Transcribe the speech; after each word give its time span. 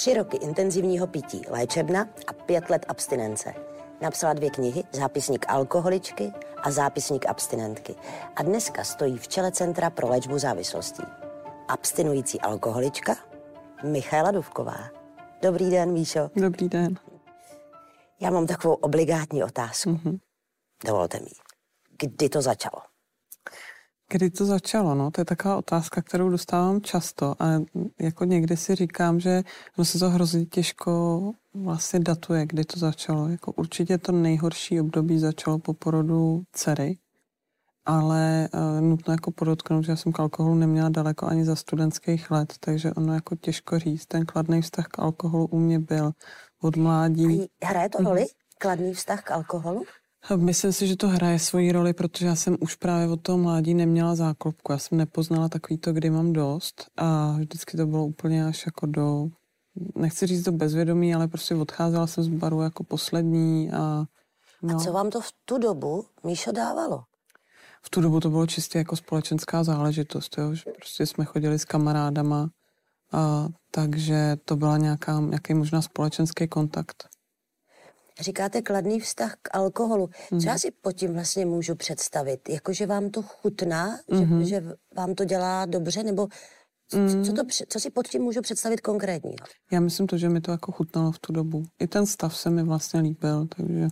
Tři 0.00 0.14
roky 0.14 0.36
intenzivního 0.36 1.06
pití, 1.06 1.42
léčebna 1.48 2.08
a 2.26 2.32
pět 2.32 2.70
let 2.70 2.86
abstinence. 2.88 3.54
Napsala 4.00 4.32
dvě 4.32 4.50
knihy, 4.50 4.84
zápisník 4.92 5.46
alkoholičky 5.48 6.32
a 6.62 6.70
zápisník 6.70 7.26
abstinentky. 7.26 7.94
A 8.36 8.42
dneska 8.42 8.84
stojí 8.84 9.18
v 9.18 9.28
čele 9.28 9.52
Centra 9.52 9.90
pro 9.90 10.08
léčbu 10.08 10.38
závislostí. 10.38 11.02
Abstinující 11.68 12.40
alkoholička 12.40 13.16
Michaela 13.84 14.30
Duvková. 14.30 14.90
Dobrý 15.42 15.70
den, 15.70 15.92
Míšo. 15.92 16.30
Dobrý 16.36 16.68
den. 16.68 16.94
Já 18.20 18.30
mám 18.30 18.46
takovou 18.46 18.74
obligátní 18.74 19.44
otázku. 19.44 19.90
Mm-hmm. 19.90 20.18
Dovolte 20.86 21.20
mi. 21.20 21.30
Kdy 21.98 22.28
to 22.28 22.42
začalo? 22.42 22.82
Kdy 24.12 24.30
to 24.30 24.44
začalo? 24.44 24.94
No, 24.94 25.10
to 25.10 25.20
je 25.20 25.24
taková 25.24 25.56
otázka, 25.56 26.02
kterou 26.02 26.30
dostávám 26.30 26.80
často 26.80 27.34
a 27.38 27.46
jako 28.00 28.24
někdy 28.24 28.56
si 28.56 28.74
říkám, 28.74 29.20
že 29.20 29.42
no 29.78 29.84
se 29.84 29.98
to 29.98 30.10
hrozně 30.10 30.46
těžko 30.46 31.20
vlastně 31.54 32.00
datuje, 32.00 32.46
kdy 32.46 32.64
to 32.64 32.78
začalo. 32.78 33.28
Jako 33.28 33.52
určitě 33.52 33.98
to 33.98 34.12
nejhorší 34.12 34.80
období 34.80 35.18
začalo 35.18 35.58
po 35.58 35.74
porodu 35.74 36.42
dcery, 36.52 36.98
ale 37.84 38.48
uh, 38.54 38.80
nutno 38.80 39.12
jako 39.12 39.30
podotknout, 39.30 39.84
že 39.84 39.92
já 39.92 39.96
jsem 39.96 40.12
k 40.12 40.20
alkoholu 40.20 40.54
neměla 40.54 40.88
daleko 40.88 41.26
ani 41.26 41.44
za 41.44 41.56
studentských 41.56 42.30
let, 42.30 42.54
takže 42.60 42.92
ono 42.92 43.14
jako 43.14 43.36
těžko 43.36 43.78
říct. 43.78 44.06
Ten 44.06 44.26
kladný 44.26 44.62
vztah 44.62 44.86
k 44.86 44.98
alkoholu 44.98 45.46
u 45.46 45.58
mě 45.58 45.78
byl 45.78 46.10
od 46.62 46.76
mládí. 46.76 47.46
Hraje 47.62 47.88
to 47.88 48.02
roli? 48.02 48.26
Kladný 48.58 48.94
vztah 48.94 49.22
k 49.22 49.30
alkoholu? 49.30 49.84
Myslím 50.36 50.72
si, 50.72 50.86
že 50.86 50.96
to 50.96 51.08
hraje 51.08 51.38
svoji 51.38 51.72
roli, 51.72 51.92
protože 51.92 52.26
já 52.26 52.34
jsem 52.36 52.56
už 52.60 52.74
právě 52.74 53.08
od 53.08 53.20
toho 53.22 53.38
mládí 53.38 53.74
neměla 53.74 54.14
záklopku. 54.14 54.72
Já 54.72 54.78
jsem 54.78 54.98
nepoznala 54.98 55.48
takový 55.48 55.78
to, 55.78 55.92
kdy 55.92 56.10
mám 56.10 56.32
dost 56.32 56.90
a 56.96 57.36
vždycky 57.38 57.76
to 57.76 57.86
bylo 57.86 58.06
úplně 58.06 58.46
až 58.46 58.66
jako 58.66 58.86
do, 58.86 59.28
nechci 59.94 60.26
říct 60.26 60.42
do 60.42 60.52
bezvědomí, 60.52 61.14
ale 61.14 61.28
prostě 61.28 61.54
odcházela 61.54 62.06
jsem 62.06 62.24
z 62.24 62.28
baru 62.28 62.60
jako 62.60 62.84
poslední 62.84 63.72
a 63.72 64.04
No. 64.62 64.76
A 64.76 64.78
co 64.78 64.92
vám 64.92 65.10
to 65.10 65.20
v 65.20 65.32
tu 65.44 65.58
dobu, 65.58 66.06
Míšo, 66.24 66.52
dávalo? 66.52 67.02
V 67.82 67.90
tu 67.90 68.00
dobu 68.00 68.20
to 68.20 68.30
bylo 68.30 68.46
čistě 68.46 68.78
jako 68.78 68.96
společenská 68.96 69.64
záležitost, 69.64 70.38
jo? 70.38 70.54
že 70.54 70.70
prostě 70.76 71.06
jsme 71.06 71.24
chodili 71.24 71.58
s 71.58 71.64
kamarádama, 71.64 72.50
a, 73.12 73.48
takže 73.70 74.36
to 74.44 74.56
byla 74.56 74.76
nějaká, 74.76 75.20
nějaký 75.20 75.54
možná 75.54 75.82
společenský 75.82 76.48
kontakt. 76.48 77.08
Říkáte 78.20 78.62
kladný 78.62 79.00
vztah 79.00 79.36
k 79.42 79.54
alkoholu. 79.56 80.10
Co 80.28 80.34
mm. 80.34 80.40
já 80.40 80.58
si 80.58 80.70
pod 80.70 80.92
tím 80.92 81.12
vlastně 81.12 81.46
můžu 81.46 81.74
představit? 81.74 82.48
Jako, 82.48 82.72
že 82.72 82.86
vám 82.86 83.10
to 83.10 83.22
chutná, 83.22 83.98
mm-hmm. 84.10 84.40
že, 84.40 84.46
že 84.46 84.62
vám 84.96 85.14
to 85.14 85.24
dělá 85.24 85.66
dobře, 85.66 86.02
nebo 86.02 86.28
mm. 86.94 87.24
co, 87.24 87.32
to, 87.32 87.42
co 87.68 87.80
si 87.80 87.90
pod 87.90 88.08
tím 88.08 88.22
můžu 88.22 88.40
představit 88.40 88.80
konkrétně? 88.80 89.36
Já 89.72 89.80
myslím 89.80 90.06
to, 90.06 90.18
že 90.18 90.28
mi 90.28 90.40
to 90.40 90.50
jako 90.50 90.72
chutnalo 90.72 91.12
v 91.12 91.18
tu 91.18 91.32
dobu. 91.32 91.62
I 91.78 91.86
ten 91.86 92.06
stav 92.06 92.36
se 92.36 92.50
mi 92.50 92.62
vlastně 92.62 93.00
líbil, 93.00 93.46
takže... 93.56 93.88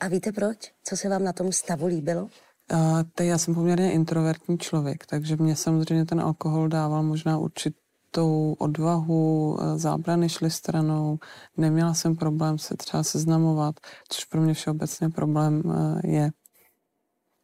A 0.00 0.08
víte 0.08 0.32
proč? 0.32 0.72
Co 0.84 0.96
se 0.96 1.08
vám 1.08 1.24
na 1.24 1.32
tom 1.32 1.52
stavu 1.52 1.86
líbilo? 1.86 2.22
Uh, 2.72 3.02
te, 3.14 3.24
já 3.24 3.38
jsem 3.38 3.54
poměrně 3.54 3.92
introvertní 3.92 4.58
člověk, 4.58 5.06
takže 5.06 5.36
mě 5.36 5.56
samozřejmě 5.56 6.04
ten 6.04 6.20
alkohol 6.20 6.68
dával 6.68 7.02
možná 7.02 7.38
určitou 8.10 8.52
odvahu, 8.58 9.52
uh, 9.52 9.78
zábrany 9.78 10.28
šly 10.28 10.50
stranou, 10.50 11.18
neměla 11.56 11.94
jsem 11.94 12.16
problém 12.16 12.58
se 12.58 12.76
třeba 12.76 13.02
seznamovat, 13.02 13.74
což 14.08 14.24
pro 14.24 14.40
mě 14.40 14.54
všeobecně 14.54 15.08
problém 15.08 15.62
uh, 15.64 16.00
je. 16.04 16.30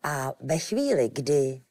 A 0.02 0.32
ve 0.40 0.58
chvíli, 0.58 1.10
kdy 1.12 1.62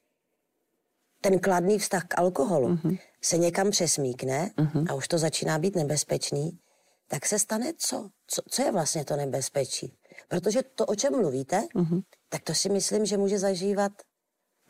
ten 1.21 1.39
kladný 1.39 1.79
vztah 1.79 2.03
k 2.07 2.19
alkoholu 2.19 2.67
uh-huh. 2.67 2.99
se 3.21 3.37
někam 3.37 3.71
přesmíkne 3.71 4.51
uh-huh. 4.57 4.85
a 4.89 4.93
už 4.93 5.07
to 5.07 5.17
začíná 5.17 5.59
být 5.59 5.75
nebezpečný, 5.75 6.59
tak 7.07 7.25
se 7.25 7.39
stane 7.39 7.73
co? 7.77 8.09
Co, 8.27 8.41
co 8.49 8.61
je 8.61 8.71
vlastně 8.71 9.05
to 9.05 9.15
nebezpečí? 9.15 9.97
Protože 10.27 10.63
to, 10.63 10.85
o 10.85 10.95
čem 10.95 11.13
mluvíte, 11.13 11.67
uh-huh. 11.75 12.01
tak 12.29 12.43
to 12.43 12.53
si 12.53 12.69
myslím, 12.69 13.05
že 13.05 13.17
může 13.17 13.39
zažívat 13.39 13.91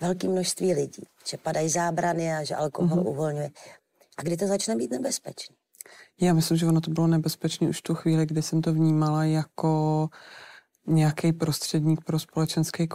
velké 0.01 0.28
množství 0.28 0.73
lidí. 0.73 1.03
Že 1.28 1.38
padají 1.38 1.69
zábrany 1.69 2.33
a 2.33 2.44
že 2.44 2.55
alkohol 2.55 2.97
uh-huh. 2.97 3.09
uvolňuje. 3.09 3.49
A 4.17 4.23
kdy 4.23 4.37
to 4.37 4.47
začne 4.47 4.75
být 4.75 4.91
nebezpečný? 4.91 5.55
Já 6.21 6.33
myslím, 6.33 6.57
že 6.57 6.65
ono 6.65 6.81
to 6.81 6.91
bylo 6.91 7.07
nebezpečné 7.07 7.69
už 7.69 7.81
tu 7.81 7.95
chvíli, 7.95 8.25
kdy 8.25 8.41
jsem 8.41 8.61
to 8.61 8.73
vnímala 8.73 9.23
jako 9.23 10.07
nějaký 10.87 11.33
prostředník 11.33 12.03
pro 12.03 12.19
společenský 12.19 12.87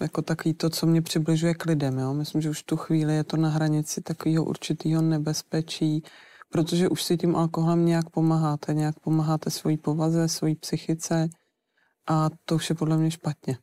jako 0.00 0.22
takový 0.22 0.54
to, 0.54 0.70
co 0.70 0.86
mě 0.86 1.02
přibližuje 1.02 1.54
k 1.54 1.64
lidem. 1.64 1.98
Jo? 1.98 2.14
Myslím, 2.14 2.40
že 2.40 2.50
už 2.50 2.62
tu 2.62 2.76
chvíli 2.76 3.14
je 3.14 3.24
to 3.24 3.36
na 3.36 3.48
hranici 3.48 4.00
takového 4.00 4.44
určitého 4.44 5.02
nebezpečí, 5.02 6.02
protože 6.50 6.88
už 6.88 7.02
si 7.02 7.16
tím 7.16 7.36
alkoholem 7.36 7.86
nějak 7.86 8.10
pomáháte, 8.10 8.74
nějak 8.74 9.00
pomáháte 9.00 9.50
svojí 9.50 9.76
povaze, 9.76 10.28
svojí 10.28 10.54
psychice 10.54 11.28
a 12.06 12.28
to 12.44 12.54
už 12.54 12.70
je 12.70 12.76
podle 12.76 12.96
mě 12.96 13.10
špatně. 13.10 13.58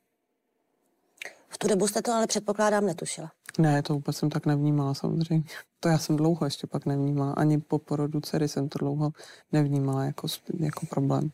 V 1.49 1.57
tu 1.57 1.67
dobu 1.67 1.87
jste 1.87 2.01
to 2.01 2.13
ale 2.13 2.27
předpokládám 2.27 2.85
netušila. 2.85 3.31
Ne, 3.57 3.81
to 3.81 3.93
vůbec 3.93 4.17
jsem 4.17 4.29
tak 4.29 4.45
nevnímala 4.45 4.93
samozřejmě. 4.93 5.43
To 5.79 5.89
já 5.89 5.97
jsem 5.97 6.15
dlouho 6.15 6.45
ještě 6.45 6.67
pak 6.67 6.85
nevnímala. 6.85 7.33
Ani 7.33 7.61
po 7.61 7.79
porodu 7.79 8.21
dcery 8.21 8.47
jsem 8.47 8.69
to 8.69 8.79
dlouho 8.79 9.11
nevnímala 9.51 10.05
jako, 10.05 10.27
jako 10.59 10.85
problém. 10.85 11.31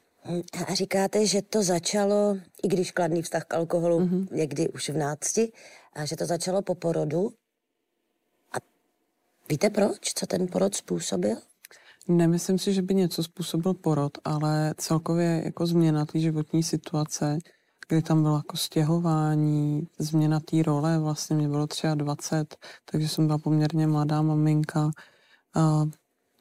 A 0.67 0.73
říkáte, 0.73 1.25
že 1.25 1.41
to 1.41 1.63
začalo, 1.63 2.37
i 2.63 2.67
když 2.67 2.91
kladný 2.91 3.21
vztah 3.21 3.45
k 3.45 3.53
alkoholu 3.53 3.99
mm-hmm. 3.99 4.27
někdy 4.31 4.69
už 4.69 4.89
v 4.89 4.97
nácti, 4.97 5.51
a 5.93 6.05
že 6.05 6.15
to 6.15 6.25
začalo 6.25 6.61
po 6.61 6.75
porodu. 6.75 7.33
A 8.53 8.57
víte 9.49 9.69
proč? 9.69 10.13
Co 10.15 10.27
ten 10.27 10.47
porod 10.47 10.75
způsobil? 10.75 11.37
Nemyslím 12.07 12.59
si, 12.59 12.73
že 12.73 12.81
by 12.81 12.95
něco 12.95 13.23
způsobil 13.23 13.73
porod, 13.73 14.17
ale 14.25 14.73
celkově 14.77 15.41
jako 15.45 15.65
změna 15.65 16.05
té 16.05 16.19
životní 16.19 16.63
situace, 16.63 17.37
kdy 17.89 18.01
tam 18.01 18.23
bylo 18.23 18.35
jako 18.35 18.57
stěhování, 18.57 19.87
změna 19.99 20.39
té 20.39 20.63
role, 20.63 20.99
vlastně 20.99 21.35
mě 21.35 21.47
bylo 21.47 21.67
třeba 21.67 21.95
20, 21.95 22.57
takže 22.91 23.07
jsem 23.07 23.27
byla 23.27 23.37
poměrně 23.37 23.87
mladá 23.87 24.21
maminka. 24.21 24.91
A 25.55 25.85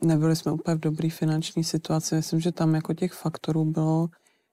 nebyli 0.03 0.37
jsme 0.37 0.53
úplně 0.53 0.75
v 0.75 0.81
dobré 0.81 1.11
finanční 1.11 1.65
situaci. 1.65 2.15
Myslím, 2.15 2.41
že 2.41 2.53
tam 2.53 2.75
jako 2.75 2.95
těch 2.95 3.13
faktorů 3.13 3.65
bylo 3.65 4.09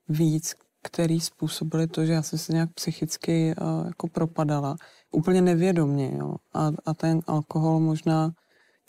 víc, 0.10 0.56
který 0.84 1.20
způsobili 1.20 1.88
to, 1.88 2.06
že 2.06 2.14
já 2.14 2.22
jsem 2.22 2.40
se 2.40 2.54
nějak 2.54 2.74
psychicky 2.74 3.56
uh, 3.62 3.88
jako 3.88 4.08
propadala. 4.08 4.76
Úplně 5.12 5.42
nevědomně, 5.42 6.12
jo. 6.18 6.36
A, 6.54 6.72
a 6.86 6.94
ten 6.94 7.22
alkohol 7.28 7.80
možná 7.80 8.32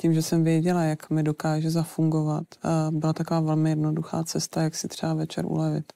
tím, 0.00 0.14
že 0.14 0.22
jsem 0.22 0.44
věděla, 0.44 0.82
jak 0.82 1.10
mi 1.10 1.22
dokáže 1.22 1.70
zafungovat, 1.70 2.44
uh, 2.64 2.98
byla 2.98 3.12
taková 3.12 3.40
velmi 3.40 3.70
jednoduchá 3.70 4.24
cesta, 4.24 4.62
jak 4.62 4.74
si 4.74 4.88
třeba 4.88 5.14
večer 5.14 5.46
ulevit. 5.46 5.92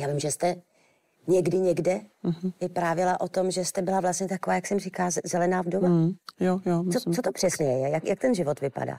Já 0.00 0.08
vím, 0.08 0.20
že 0.20 0.30
jste 0.30 0.56
někdy 1.28 1.58
někde 1.58 2.00
uh-huh. 2.24 2.52
vyprávěla 2.60 3.20
o 3.20 3.28
tom, 3.28 3.50
že 3.50 3.64
jste 3.64 3.82
byla 3.82 4.00
vlastně 4.00 4.28
taková, 4.28 4.54
jak 4.54 4.66
jsem 4.66 4.78
říká, 4.78 5.10
zelená 5.24 5.62
vdova. 5.62 5.88
Mm, 5.88 6.12
jo, 6.40 6.60
jo. 6.66 6.84
Co, 6.92 7.10
co 7.10 7.22
to 7.22 7.32
přesně 7.32 7.66
je? 7.66 7.88
Jak, 7.88 8.04
jak 8.04 8.18
ten 8.20 8.34
život 8.34 8.60
vypadá? 8.60 8.98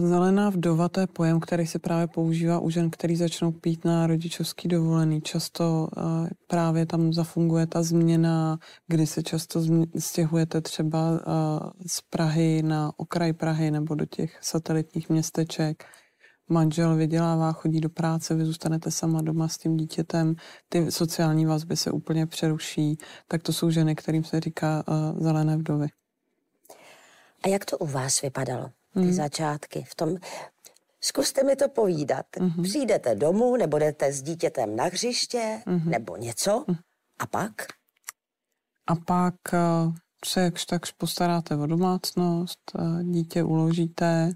Zelená 0.00 0.50
vdova 0.50 0.88
to 0.88 1.00
je 1.00 1.06
pojem, 1.06 1.40
který 1.40 1.66
se 1.66 1.78
právě 1.78 2.06
používá 2.06 2.58
u 2.58 2.70
žen, 2.70 2.90
který 2.90 3.16
začnou 3.16 3.52
pít 3.52 3.84
na 3.84 4.06
rodičovský 4.06 4.68
dovolený. 4.68 5.20
Často 5.20 5.88
uh, 5.96 6.28
právě 6.46 6.86
tam 6.86 7.12
zafunguje 7.12 7.66
ta 7.66 7.82
změna, 7.82 8.58
kdy 8.86 9.06
se 9.06 9.22
často 9.22 9.62
stěhujete 9.98 10.60
třeba 10.60 11.10
uh, 11.10 11.16
z 11.86 12.00
Prahy 12.10 12.62
na 12.62 12.92
okraj 12.96 13.32
Prahy 13.32 13.70
nebo 13.70 13.94
do 13.94 14.06
těch 14.06 14.38
satelitních 14.40 15.08
městeček 15.08 15.84
manžel 16.48 16.96
vydělává, 16.96 17.52
chodí 17.52 17.80
do 17.80 17.88
práce, 17.88 18.34
vy 18.34 18.44
zůstanete 18.44 18.90
sama 18.90 19.22
doma 19.22 19.48
s 19.48 19.58
tím 19.58 19.76
dítětem, 19.76 20.34
ty 20.68 20.92
sociální 20.92 21.46
vazby 21.46 21.76
se 21.76 21.90
úplně 21.90 22.26
přeruší, 22.26 22.98
tak 23.28 23.42
to 23.42 23.52
jsou 23.52 23.70
ženy, 23.70 23.94
kterým 23.94 24.24
se 24.24 24.40
říká 24.40 24.84
uh, 24.88 25.22
zelené 25.22 25.56
vdovy. 25.56 25.86
A 27.44 27.48
jak 27.48 27.64
to 27.64 27.78
u 27.78 27.86
vás 27.86 28.22
vypadalo, 28.22 28.70
ty 28.94 29.00
hmm. 29.00 29.12
začátky 29.12 29.84
v 29.88 29.94
tom? 29.94 30.16
Zkuste 31.00 31.44
mi 31.44 31.56
to 31.56 31.68
povídat. 31.68 32.26
Hmm. 32.40 32.62
Přijdete 32.62 33.14
domů, 33.14 33.56
nebo 33.56 33.78
jdete 33.78 34.12
s 34.12 34.22
dítětem 34.22 34.76
na 34.76 34.84
hřiště, 34.84 35.62
hmm. 35.66 35.90
nebo 35.90 36.16
něco, 36.16 36.64
hmm. 36.68 36.76
a 37.18 37.26
pak? 37.26 37.52
A 38.86 38.94
pak 38.94 39.34
uh, 39.52 39.94
se 40.24 40.40
jakž 40.40 40.64
takž 40.64 40.90
postaráte 40.90 41.56
o 41.56 41.66
domácnost, 41.66 42.60
uh, 42.78 43.02
dítě 43.02 43.42
uložíte 43.42 44.32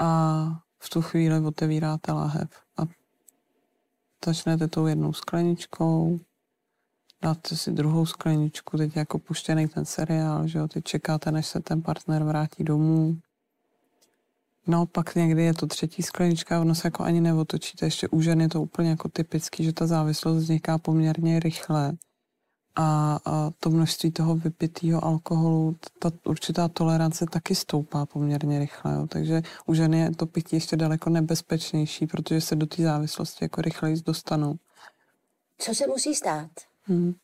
a 0.00 0.46
v 0.82 0.90
tu 0.90 1.02
chvíli 1.02 1.40
otevíráte 1.40 2.12
lahev 2.12 2.50
a 2.76 2.82
začnete 4.26 4.68
tou 4.68 4.86
jednou 4.86 5.12
skleničkou, 5.12 6.20
dáte 7.22 7.56
si 7.56 7.72
druhou 7.72 8.06
skleničku, 8.06 8.76
teď 8.76 8.96
jako 8.96 9.18
puštěný 9.18 9.68
ten 9.68 9.84
seriál, 9.84 10.46
že 10.46 10.58
jo, 10.58 10.68
teď 10.68 10.84
čekáte, 10.84 11.32
než 11.32 11.46
se 11.46 11.60
ten 11.60 11.82
partner 11.82 12.24
vrátí 12.24 12.64
domů. 12.64 13.16
No 14.66 14.86
pak 14.86 15.14
někdy 15.14 15.42
je 15.42 15.54
to 15.54 15.66
třetí 15.66 16.02
sklenička, 16.02 16.60
ono 16.60 16.74
se 16.74 16.86
jako 16.86 17.02
ani 17.02 17.20
neotočíte. 17.20 17.86
Ještě 17.86 18.08
u 18.08 18.20
žen 18.20 18.40
je 18.40 18.48
to 18.48 18.62
úplně 18.62 18.90
jako 18.90 19.08
typický, 19.08 19.64
že 19.64 19.72
ta 19.72 19.86
závislost 19.86 20.36
vzniká 20.36 20.78
poměrně 20.78 21.40
rychle. 21.40 21.92
A, 22.76 23.18
a 23.24 23.50
to 23.60 23.70
množství 23.70 24.10
toho 24.10 24.34
vypitého 24.34 25.04
alkoholu, 25.04 25.76
ta 25.98 26.10
určitá 26.24 26.68
tolerance 26.68 27.26
taky 27.26 27.54
stoupá 27.54 28.06
poměrně 28.06 28.58
rychle. 28.58 28.94
Jo. 28.94 29.06
Takže 29.06 29.42
u 29.66 29.74
ženy 29.74 30.00
je 30.00 30.10
to 30.10 30.26
pití 30.26 30.56
ještě 30.56 30.76
daleko 30.76 31.10
nebezpečnější, 31.10 32.06
protože 32.06 32.40
se 32.40 32.56
do 32.56 32.66
té 32.66 32.82
závislosti 32.82 33.44
jako 33.44 33.62
rychleji 33.62 33.96
dostanou. 34.06 34.56
Co 35.58 35.74
se 35.74 35.86
musí 35.86 36.14
stát? 36.14 36.50
Hmm 36.84 37.14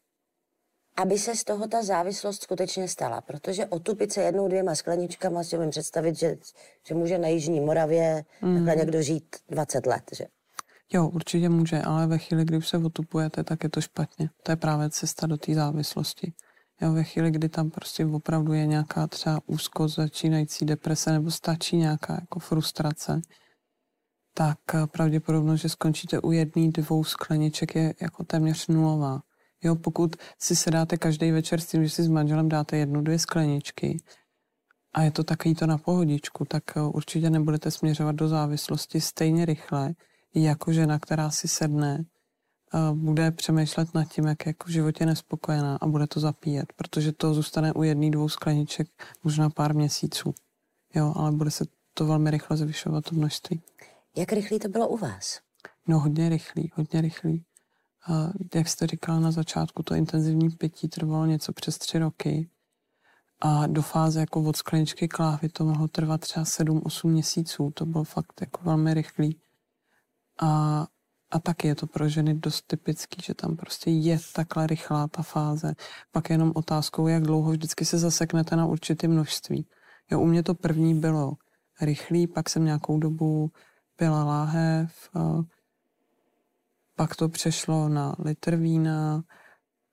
aby 0.98 1.18
se 1.18 1.36
z 1.36 1.44
toho 1.44 1.68
ta 1.68 1.82
závislost 1.82 2.42
skutečně 2.42 2.88
stala. 2.88 3.20
Protože 3.20 3.66
otupit 3.66 4.12
se 4.12 4.22
jednou, 4.22 4.48
dvěma 4.48 4.74
skleničkama 4.74 5.44
si 5.44 5.58
umím 5.58 5.70
představit, 5.70 6.18
že, 6.18 6.36
že 6.86 6.94
může 6.94 7.18
na 7.18 7.28
Jižní 7.28 7.60
Moravě 7.60 8.24
mm. 8.42 8.54
takhle 8.54 8.76
někdo 8.76 9.02
žít 9.02 9.36
20 9.48 9.86
let. 9.86 10.02
Že? 10.12 10.26
Jo, 10.92 11.08
určitě 11.08 11.48
může, 11.48 11.82
ale 11.82 12.06
ve 12.06 12.18
chvíli, 12.18 12.44
kdy 12.44 12.62
se 12.62 12.78
otupujete, 12.78 13.44
tak 13.44 13.64
je 13.64 13.70
to 13.70 13.80
špatně. 13.80 14.30
To 14.42 14.52
je 14.52 14.56
právě 14.56 14.90
cesta 14.90 15.26
do 15.26 15.36
té 15.36 15.54
závislosti. 15.54 16.32
Jo, 16.80 16.92
ve 16.92 17.04
chvíli, 17.04 17.30
kdy 17.30 17.48
tam 17.48 17.70
prostě 17.70 18.06
opravdu 18.06 18.52
je 18.52 18.66
nějaká 18.66 19.06
třeba 19.06 19.40
úzkost, 19.46 19.96
začínající 19.96 20.64
deprese 20.64 21.12
nebo 21.12 21.30
stačí 21.30 21.76
nějaká 21.76 22.12
jako 22.20 22.38
frustrace, 22.38 23.20
tak 24.34 24.58
pravděpodobnost, 24.92 25.60
že 25.60 25.68
skončíte 25.68 26.20
u 26.20 26.32
jedné, 26.32 26.70
dvou 26.70 27.04
skleniček 27.04 27.74
je 27.74 27.94
jako 28.00 28.24
téměř 28.24 28.68
nulová. 28.68 29.20
Jo, 29.64 29.76
pokud 29.76 30.16
si 30.38 30.56
se 30.56 30.70
dáte 30.70 30.96
každý 30.96 31.30
večer 31.30 31.60
s 31.60 31.66
tím, 31.66 31.84
že 31.84 31.90
si 31.90 32.02
s 32.02 32.08
manželem 32.08 32.48
dáte 32.48 32.76
jednu, 32.76 33.00
dvě 33.00 33.18
skleničky 33.18 34.02
a 34.92 35.02
je 35.02 35.10
to 35.10 35.24
takový 35.24 35.54
to 35.54 35.66
na 35.66 35.78
pohodičku, 35.78 36.44
tak 36.44 36.62
eh, 36.76 36.80
určitě 36.82 37.30
nebudete 37.30 37.70
směřovat 37.70 38.16
do 38.16 38.28
závislosti 38.28 39.00
stejně 39.00 39.44
rychle, 39.44 39.94
jako 40.34 40.72
žena, 40.72 40.98
která 40.98 41.30
si 41.30 41.48
sedne, 41.48 42.04
bude 42.94 43.30
přemýšlet 43.30 43.94
nad 43.94 44.04
tím, 44.04 44.26
jak 44.26 44.46
je 44.46 44.50
jako 44.50 44.66
v 44.66 44.70
životě 44.70 45.06
nespokojená 45.06 45.76
a 45.76 45.86
bude 45.86 46.06
to 46.06 46.20
zapíjet, 46.20 46.72
protože 46.76 47.12
to 47.12 47.34
zůstane 47.34 47.72
u 47.72 47.82
jedné, 47.82 48.10
dvou 48.10 48.28
skleniček 48.28 48.88
možná 49.24 49.50
pár 49.50 49.74
měsíců. 49.74 50.34
Jo, 50.94 51.12
ale 51.16 51.32
bude 51.32 51.50
se 51.50 51.64
to 51.94 52.06
velmi 52.06 52.30
rychle 52.30 52.56
zvyšovat 52.56 53.04
to 53.04 53.14
množství. 53.14 53.62
Jak 54.16 54.32
rychlý 54.32 54.58
to 54.58 54.68
bylo 54.68 54.88
u 54.88 54.96
vás? 54.96 55.40
No 55.86 56.00
hodně 56.00 56.28
rychlý, 56.28 56.72
hodně 56.74 57.00
rychlý. 57.00 57.44
A 58.06 58.30
jak 58.54 58.68
jste 58.68 58.86
říkala 58.86 59.20
na 59.20 59.30
začátku, 59.30 59.82
to 59.82 59.94
intenzivní 59.94 60.50
pití 60.50 60.88
trvalo 60.88 61.26
něco 61.26 61.52
přes 61.52 61.78
tři 61.78 61.98
roky. 61.98 62.50
A 63.40 63.66
do 63.66 63.82
fáze 63.82 64.20
jako 64.20 64.42
od 64.42 64.56
skleničky 64.56 65.08
klávy 65.08 65.48
to 65.48 65.64
mohlo 65.64 65.88
trvat 65.88 66.20
třeba 66.20 66.44
7-8 66.44 67.08
měsíců. 67.08 67.70
To 67.74 67.86
bylo 67.86 68.04
fakt 68.04 68.40
jako 68.40 68.60
velmi 68.64 68.94
rychlý. 68.94 69.40
A, 70.42 70.86
a 71.30 71.38
taky 71.38 71.68
je 71.68 71.74
to 71.74 71.86
pro 71.86 72.08
ženy 72.08 72.34
dost 72.34 72.66
typický, 72.66 73.22
že 73.22 73.34
tam 73.34 73.56
prostě 73.56 73.90
je 73.90 74.18
takhle 74.32 74.66
rychlá 74.66 75.08
ta 75.08 75.22
fáze. 75.22 75.74
Pak 76.12 76.30
je 76.30 76.34
jenom 76.34 76.52
otázkou, 76.54 77.06
jak 77.06 77.22
dlouho 77.22 77.50
vždycky 77.50 77.84
se 77.84 77.98
zaseknete 77.98 78.56
na 78.56 78.66
určitý 78.66 79.08
množství. 79.08 79.66
Jo, 80.10 80.20
u 80.20 80.26
mě 80.26 80.42
to 80.42 80.54
první 80.54 80.94
bylo 80.94 81.32
rychlý, 81.80 82.26
pak 82.26 82.48
jsem 82.50 82.64
nějakou 82.64 82.98
dobu 82.98 83.50
pila 83.96 84.24
láhev, 84.24 85.10
pak 86.94 87.16
to 87.16 87.28
přešlo 87.28 87.88
na 87.88 88.14
litr 88.18 88.56
vína, 88.56 89.22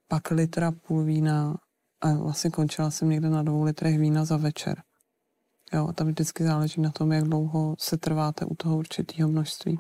pak 0.07 0.31
litra 0.31 0.71
půl 0.71 1.03
vína 1.03 1.57
a 2.01 2.13
vlastně 2.13 2.50
končila 2.50 2.91
jsem 2.91 3.09
někde 3.09 3.30
na 3.30 3.44
dvou 3.44 3.63
litrech 3.63 4.00
vína 4.00 4.25
za 4.25 4.38
večer. 4.38 4.83
Jo, 5.74 5.88
a 5.88 5.94
tam 5.94 6.07
vždycky 6.07 6.44
záleží 6.44 6.81
na 6.81 6.91
tom, 6.91 7.12
jak 7.12 7.24
dlouho 7.24 7.75
se 7.80 7.98
trváte 7.98 8.45
u 8.45 8.56
toho 8.56 8.77
určitého 8.77 9.30
množství. 9.30 9.77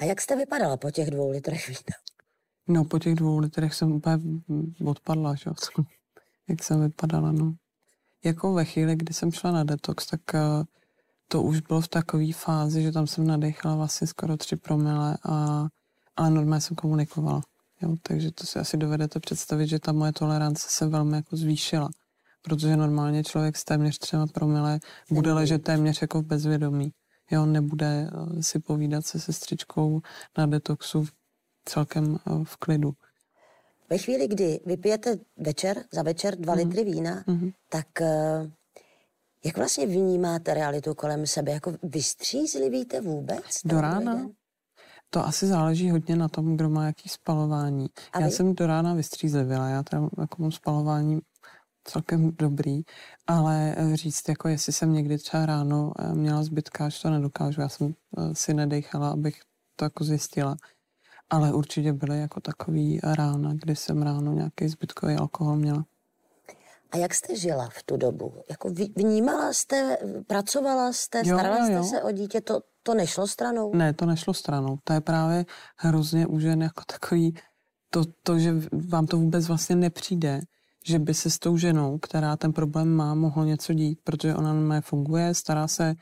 A 0.00 0.04
jak 0.04 0.20
jste 0.20 0.36
vypadala 0.36 0.76
po 0.76 0.90
těch 0.90 1.10
dvou 1.10 1.30
litrech 1.30 1.68
vína? 1.68 1.96
No, 2.68 2.84
po 2.84 2.98
těch 2.98 3.14
dvou 3.14 3.38
litrech 3.38 3.74
jsem 3.74 3.92
úplně 3.92 4.18
odpadla, 4.84 5.34
že? 5.34 5.50
jak 6.48 6.62
jsem 6.62 6.80
vypadala, 6.80 7.32
no. 7.32 7.54
Jako 8.24 8.52
ve 8.52 8.64
chvíli, 8.64 8.96
kdy 8.96 9.14
jsem 9.14 9.32
šla 9.32 9.50
na 9.50 9.64
detox, 9.64 10.06
tak 10.06 10.20
eh, 10.34 10.40
to 11.28 11.42
už 11.42 11.60
bylo 11.60 11.80
v 11.80 11.88
takové 11.88 12.32
fázi, 12.32 12.82
že 12.82 12.92
tam 12.92 13.06
jsem 13.06 13.26
nadechala 13.26 13.76
vlastně 13.76 14.06
skoro 14.06 14.36
tři 14.36 14.56
promile 14.56 15.18
a 15.28 15.66
ale 16.16 16.30
normálně 16.30 16.60
jsem 16.60 16.76
komunikovala. 16.76 17.40
Jo, 17.82 17.96
takže 18.02 18.32
to 18.32 18.46
si 18.46 18.58
asi 18.58 18.76
dovedete 18.76 19.20
představit, 19.20 19.66
že 19.66 19.78
ta 19.78 19.92
moje 19.92 20.12
tolerance 20.12 20.66
se 20.70 20.86
velmi 20.86 21.16
jako 21.16 21.36
zvýšila. 21.36 21.88
Protože 22.42 22.76
normálně 22.76 23.24
člověk 23.24 23.56
s 23.56 23.64
téměř 23.64 23.98
třema 23.98 24.26
promile 24.26 24.80
bude 25.10 25.32
ležet 25.32 25.62
téměř 25.62 26.02
jako 26.02 26.22
v 26.22 26.26
bezvědomí. 26.26 26.92
Jo, 27.30 27.46
nebude 27.46 27.86
eh, 27.86 28.42
si 28.42 28.58
povídat 28.58 29.06
se 29.06 29.20
sestřičkou 29.20 30.00
na 30.38 30.46
detoxu 30.46 31.06
celkem 31.64 32.18
eh, 32.26 32.44
v 32.44 32.56
klidu. 32.56 32.92
Ve 33.90 33.98
chvíli, 33.98 34.28
kdy 34.28 34.60
vypijete 34.66 35.18
večer, 35.36 35.84
za 35.92 36.02
večer 36.02 36.36
dva 36.36 36.54
mm. 36.54 36.58
litry 36.58 36.84
vína, 36.84 37.24
mm. 37.26 37.50
tak 37.68 38.00
eh, 38.00 38.50
jak 39.44 39.56
vlastně 39.56 39.86
vnímáte 39.86 40.54
realitu 40.54 40.94
kolem 40.94 41.26
sebe? 41.26 41.52
Jako 41.52 41.72
vystřízlivíte 41.82 43.00
vůbec? 43.00 43.60
Do 43.64 43.80
rána? 43.80 44.14
Den? 44.14 44.30
To 45.10 45.26
asi 45.26 45.46
záleží 45.46 45.90
hodně 45.90 46.16
na 46.16 46.28
tom, 46.28 46.56
kdo 46.56 46.68
má 46.68 46.86
jaký 46.86 47.08
spalování. 47.08 47.86
A 48.12 48.20
já 48.20 48.26
vy? 48.26 48.32
jsem 48.32 48.54
do 48.54 48.66
rána 48.66 48.94
vystřízlivila, 48.94 49.68
já 49.68 49.82
tam 49.82 50.08
jako 50.20 50.42
mám 50.42 50.52
spalování 50.52 51.20
celkem 51.90 52.32
dobrý, 52.38 52.82
ale 53.26 53.74
eh, 53.76 53.96
říct, 53.96 54.28
jako 54.28 54.48
jestli 54.48 54.72
jsem 54.72 54.92
někdy 54.92 55.18
třeba 55.18 55.46
ráno 55.46 55.92
eh, 55.98 56.14
měla 56.14 56.42
zbytkáč, 56.42 57.02
to 57.02 57.10
nedokážu. 57.10 57.60
Já 57.60 57.68
jsem 57.68 57.94
eh, 58.18 58.34
si 58.34 58.54
nedechala, 58.54 59.10
abych 59.10 59.40
to 59.76 59.84
jako 59.84 60.04
zjistila. 60.04 60.56
Ale 61.30 61.52
určitě 61.52 61.92
byly 61.92 62.20
jako 62.20 62.40
takový 62.40 63.00
rána, 63.02 63.54
kdy 63.54 63.76
jsem 63.76 64.02
ráno 64.02 64.32
nějaký 64.32 64.68
zbytkový 64.68 65.14
alkohol 65.14 65.56
měla. 65.56 65.84
A 66.92 66.96
jak 66.96 67.14
jste 67.14 67.36
žila 67.36 67.68
v 67.72 67.82
tu 67.82 67.96
dobu? 67.96 68.34
Jako 68.50 68.70
vnímala 68.96 69.52
jste, 69.52 69.98
pracovala 70.26 70.92
jste, 70.92 71.24
starala 71.24 71.68
jo, 71.68 71.74
jo. 71.74 71.84
jste 71.84 71.96
se 71.96 72.02
o 72.02 72.10
dítě? 72.10 72.40
To, 72.40 72.60
to 72.82 72.94
nešlo 72.94 73.26
stranou? 73.26 73.74
Ne, 73.74 73.94
to 73.94 74.06
nešlo 74.06 74.34
stranou. 74.34 74.78
To 74.84 74.92
je 74.92 75.00
právě 75.00 75.44
hrozně 75.76 76.26
u 76.26 76.40
žen 76.40 76.62
jako 76.62 76.82
takový, 76.86 77.34
to, 77.90 78.04
to, 78.22 78.38
že 78.38 78.54
vám 78.88 79.06
to 79.06 79.16
vůbec 79.16 79.46
vlastně 79.46 79.76
nepřijde, 79.76 80.40
že 80.84 80.98
by 80.98 81.14
se 81.14 81.30
s 81.30 81.38
tou 81.38 81.56
ženou, 81.56 81.98
která 81.98 82.36
ten 82.36 82.52
problém 82.52 82.88
má, 82.88 83.14
mohlo 83.14 83.44
něco 83.44 83.72
dít, 83.72 83.98
protože 84.04 84.34
ona 84.34 84.52
normálně 84.52 84.80
funguje, 84.80 85.34
stará 85.34 85.68
se 85.68 85.94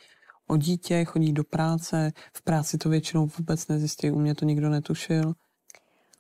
o 0.47 0.57
dítě, 0.57 1.05
chodí 1.05 1.33
do 1.33 1.45
práce, 1.45 2.13
v 2.37 2.43
práci 2.43 2.79
to 2.79 2.89
většinou 2.89 3.27
vůbec 3.39 3.69
nezjistí, 3.69 4.11
u 4.11 4.19
mě 4.19 4.35
to 4.35 4.45
nikdo 4.45 4.71
netušil. 4.71 5.33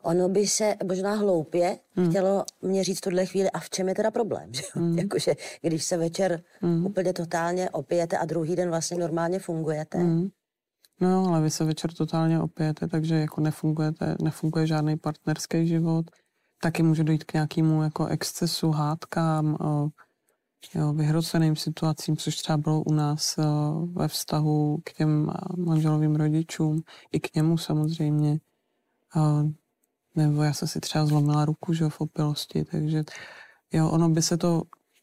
Ono 0.02 0.28
by 0.28 0.46
se 0.46 0.74
možná 0.84 1.14
hloupě 1.14 1.78
hmm. 1.96 2.10
chtělo 2.10 2.44
mě 2.62 2.84
říct 2.84 3.00
tuhle 3.00 3.26
chvíli, 3.26 3.50
a 3.50 3.58
v 3.58 3.70
čem 3.70 3.88
je 3.88 3.94
teda 3.94 4.10
problém? 4.10 4.54
Že? 4.54 4.62
Hmm. 4.74 4.98
Jakože 4.98 5.34
když 5.62 5.84
se 5.84 5.96
večer 5.96 6.42
hmm. 6.60 6.86
úplně 6.86 7.12
totálně 7.12 7.70
opijete 7.70 8.18
a 8.18 8.24
druhý 8.24 8.56
den 8.56 8.68
vlastně 8.68 8.98
normálně 8.98 9.38
fungujete. 9.38 9.98
Hmm. 9.98 10.28
No, 11.00 11.26
ale 11.28 11.40
vy 11.40 11.50
se 11.50 11.64
večer 11.64 11.92
totálně 11.92 12.40
opijete, 12.40 12.88
takže 12.88 13.14
jako 13.14 13.40
nefungujete, 13.40 14.16
nefunguje 14.22 14.66
žádný 14.66 14.96
partnerský 14.96 15.66
život. 15.66 16.06
Taky 16.60 16.82
může 16.82 17.04
dojít 17.04 17.24
k 17.24 17.32
nějakému 17.32 17.82
jako 17.82 18.06
excesu, 18.06 18.70
hádkám, 18.70 19.56
o, 19.60 19.88
jo, 20.74 20.92
vyhroceným 20.92 21.56
situacím, 21.56 22.16
což 22.16 22.36
třeba 22.36 22.58
bylo 22.58 22.82
u 22.82 22.92
nás 22.92 23.38
o, 23.38 23.86
ve 23.86 24.08
vztahu 24.08 24.78
k 24.84 24.92
těm 24.92 25.32
manželovým 25.56 26.16
rodičům, 26.16 26.82
i 27.12 27.20
k 27.20 27.34
němu 27.34 27.58
samozřejmě. 27.58 28.38
Nebo 30.14 30.42
já 30.42 30.52
jsem 30.52 30.68
si 30.68 30.80
třeba 30.80 31.06
zlomila 31.06 31.44
ruku, 31.44 31.72
že 31.72 31.88
v 31.88 32.00
opilosti, 32.00 32.64
takže 32.64 33.04
jo, 33.72 33.90
ono 33.90 34.08
by 34.08 34.22
se 34.22 34.36
to 34.36 34.62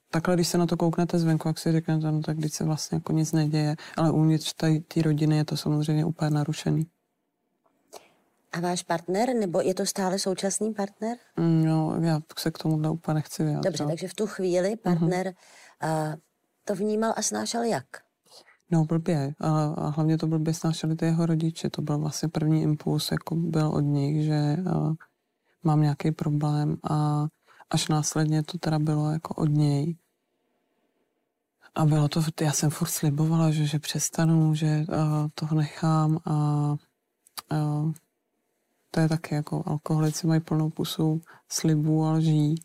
takhle, 0.09 0.35
když 0.35 0.47
se 0.47 0.57
na 0.57 0.65
to 0.65 0.77
kouknete 0.77 1.19
zvenku, 1.19 1.47
jak 1.47 1.59
si 1.59 1.71
řeknete, 1.71 2.11
no 2.11 2.21
tak 2.21 2.37
když 2.37 2.53
se 2.53 2.63
vlastně 2.63 2.95
jako 2.95 3.13
nic 3.13 3.31
neděje, 3.31 3.75
ale 3.97 4.11
uvnitř 4.11 4.53
té 4.53 5.01
rodiny 5.01 5.37
je 5.37 5.45
to 5.45 5.57
samozřejmě 5.57 6.05
úplně 6.05 6.29
narušený. 6.29 6.87
A 8.55 8.59
váš 8.59 8.83
partner, 8.83 9.35
nebo 9.35 9.61
je 9.61 9.73
to 9.73 9.85
stále 9.85 10.19
současný 10.19 10.73
partner? 10.73 11.17
No, 11.37 11.95
já 12.01 12.19
se 12.37 12.51
k 12.51 12.57
tomu 12.57 12.91
úplně 12.91 13.15
nechci 13.15 13.43
vyjádřit. 13.43 13.71
Dobře, 13.71 13.85
takže 13.85 14.07
v 14.07 14.13
tu 14.13 14.27
chvíli 14.27 14.75
partner 14.75 15.27
uh-huh. 15.27 16.09
uh, 16.09 16.15
to 16.65 16.75
vnímal 16.75 17.13
a 17.17 17.21
snášel 17.21 17.63
jak? 17.63 17.85
No 18.71 18.85
blbě, 18.85 19.33
a, 19.39 19.65
a 19.65 19.89
hlavně 19.89 20.17
to 20.17 20.27
blbě 20.27 20.53
snášeli 20.53 20.95
ty 20.95 21.05
jeho 21.05 21.25
rodiče. 21.25 21.69
To 21.69 21.81
byl 21.81 21.97
vlastně 21.97 22.29
první 22.29 22.61
impuls, 22.61 23.11
jako 23.11 23.35
byl 23.35 23.67
od 23.67 23.79
nich, 23.79 24.25
že 24.25 24.57
uh, 24.59 24.93
mám 25.63 25.81
nějaký 25.81 26.11
problém 26.11 26.77
a 26.89 27.25
až 27.69 27.87
následně 27.87 28.43
to 28.43 28.57
teda 28.57 28.79
bylo 28.79 29.11
jako 29.11 29.33
od 29.33 29.49
něj. 29.49 29.97
A 31.75 31.85
bylo 31.85 32.07
to, 32.07 32.23
já 32.41 32.51
jsem 32.51 32.69
furt 32.69 32.89
slibovala, 32.89 33.51
že, 33.51 33.65
že 33.65 33.79
přestanu, 33.79 34.55
že 34.55 34.85
uh, 34.89 34.95
toho 35.35 35.55
nechám 35.55 36.19
a 36.25 36.31
uh, 37.51 37.91
to 38.95 39.01
je 39.01 39.09
taky 39.09 39.35
jako 39.35 39.63
alkoholici 39.65 40.27
mají 40.27 40.41
plnou 40.41 40.69
pusu 40.69 41.21
slibů 41.49 42.03
a 42.03 42.11
lží. 42.11 42.55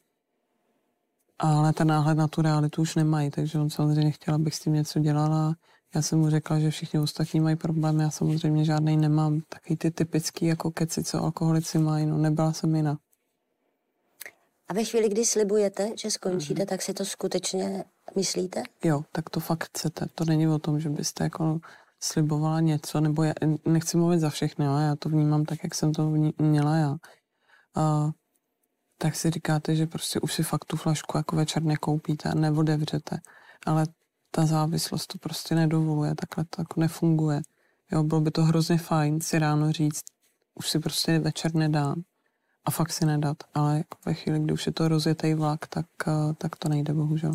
Ale 1.39 1.73
ten 1.73 1.89
náhled 1.89 2.19
na 2.19 2.29
tu 2.29 2.43
realitu 2.43 2.83
už 2.83 2.95
nemají, 2.95 3.31
takže 3.31 3.59
on 3.59 3.71
samozřejmě 3.71 4.11
chtěl, 4.11 4.35
abych 4.35 4.55
s 4.55 4.61
tím 4.61 4.73
něco 4.73 4.99
dělala. 4.99 5.55
Já 5.95 6.03
jsem 6.03 6.19
mu 6.19 6.31
řekla, 6.31 6.59
že 6.59 6.71
všichni 6.71 7.01
ostatní 7.01 7.41
mají 7.41 7.57
problém, 7.57 8.01
já 8.01 8.11
samozřejmě 8.11 8.65
žádný 8.65 8.97
nemám. 8.97 9.41
Taky 9.49 9.77
ty 9.77 9.91
typický 9.91 10.47
jako 10.47 10.71
keci, 10.71 11.05
co 11.05 11.23
alkoholici 11.23 11.79
mají, 11.79 12.07
no 12.07 12.19
nebyla 12.19 12.53
jsem 12.53 12.75
jiná. 12.75 12.99
A 14.69 14.75
ve 14.75 14.85
chvíli, 14.85 15.09
kdy 15.09 15.25
slibujete, 15.25 15.91
že 15.97 16.11
skončíte, 16.11 16.63
mm-hmm. 16.63 16.67
tak 16.67 16.83
si 16.83 16.95
to 16.95 17.05
skutečně 17.05 17.85
myslíte? 18.17 18.63
Jo, 18.85 19.03
tak 19.13 19.31
to 19.31 19.41
fakt 19.41 19.65
chcete. 19.65 20.07
To 20.15 20.25
není 20.25 20.49
o 20.49 20.59
tom, 20.59 20.81
že 20.81 20.89
byste 20.89 21.25
jako 21.25 21.61
slibovala 22.03 22.61
něco, 22.61 23.01
nebo 23.01 23.23
já 23.23 23.35
nechci 23.65 23.97
mluvit 23.97 24.21
za 24.21 24.31
všechny, 24.31 24.67
ale 24.67 24.83
já 24.83 24.97
to 24.97 25.09
vnímám 25.09 25.45
tak, 25.45 25.59
jak 25.65 25.75
jsem 25.75 25.93
to 25.93 26.11
měla 26.39 26.77
já. 26.77 26.97
A, 27.77 28.11
tak 28.99 29.17
si 29.17 29.31
říkáte, 29.31 29.77
že 29.77 29.87
prostě 29.87 30.21
už 30.21 30.35
si 30.35 30.43
fakt 30.43 30.65
tu 30.65 30.77
flašku 30.77 31.17
jako 31.17 31.37
večer 31.37 31.63
nekoupíte 31.63 32.29
a 32.29 32.35
neodevřete. 32.35 33.19
Ale 33.67 33.87
ta 34.31 34.47
závislost 34.47 35.07
to 35.07 35.19
prostě 35.19 35.55
nedovoluje, 35.55 36.15
takhle 36.15 36.45
to 36.45 36.61
jako 36.61 36.81
nefunguje. 36.81 37.41
Jo, 37.93 38.03
bylo 38.03 38.21
by 38.21 38.31
to 38.31 38.43
hrozně 38.43 38.79
fajn 38.79 39.21
si 39.21 39.39
ráno 39.39 39.73
říct, 39.73 40.03
už 40.55 40.71
si 40.71 40.79
prostě 40.79 41.19
večer 41.19 41.55
nedám 41.55 42.03
a 42.65 42.71
fakt 42.71 42.93
si 42.93 43.07
nedat, 43.07 43.37
ale 43.55 43.77
jako 43.77 43.99
ve 44.07 44.15
chvíli, 44.15 44.41
kdy 44.41 44.53
už 44.53 44.67
je 44.67 44.73
to 44.73 44.89
rozjetý 44.89 45.35
vlak, 45.35 45.67
tak, 45.67 45.87
eh, 46.07 46.35
tak 46.39 46.57
to 46.57 46.69
nejde 46.69 46.95
bohužel. 46.95 47.33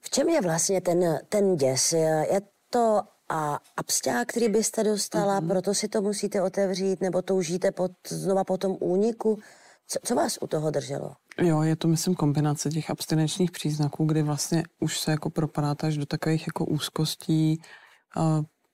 V 0.00 0.10
čem 0.10 0.28
je 0.28 0.40
vlastně 0.40 0.80
ten, 0.80 1.18
ten 1.28 1.56
děs? 1.56 1.92
Je 1.92 2.40
to 2.70 3.02
a 3.32 3.58
absťák, 3.76 4.28
který 4.28 4.48
byste 4.48 4.84
dostala, 4.84 5.40
mm-hmm. 5.40 5.48
proto 5.48 5.74
si 5.74 5.88
to 5.88 6.02
musíte 6.02 6.42
otevřít, 6.42 7.00
nebo 7.00 7.22
toužíte 7.22 7.72
pod, 7.72 7.92
znova 8.08 8.44
po 8.44 8.58
tom 8.58 8.76
úniku? 8.80 9.38
Co, 9.86 9.98
co 10.04 10.14
vás 10.14 10.38
u 10.40 10.46
toho 10.46 10.70
drželo? 10.70 11.14
Jo, 11.40 11.62
je 11.62 11.76
to, 11.76 11.88
myslím, 11.88 12.14
kombinace 12.14 12.70
těch 12.70 12.90
abstinenčních 12.90 13.50
příznaků, 13.50 14.04
kdy 14.04 14.22
vlastně 14.22 14.62
už 14.80 15.00
se 15.00 15.10
jako 15.10 15.30
propadáte 15.30 15.86
až 15.86 15.96
do 15.96 16.06
takových 16.06 16.46
jako 16.46 16.64
úzkostí, 16.64 17.62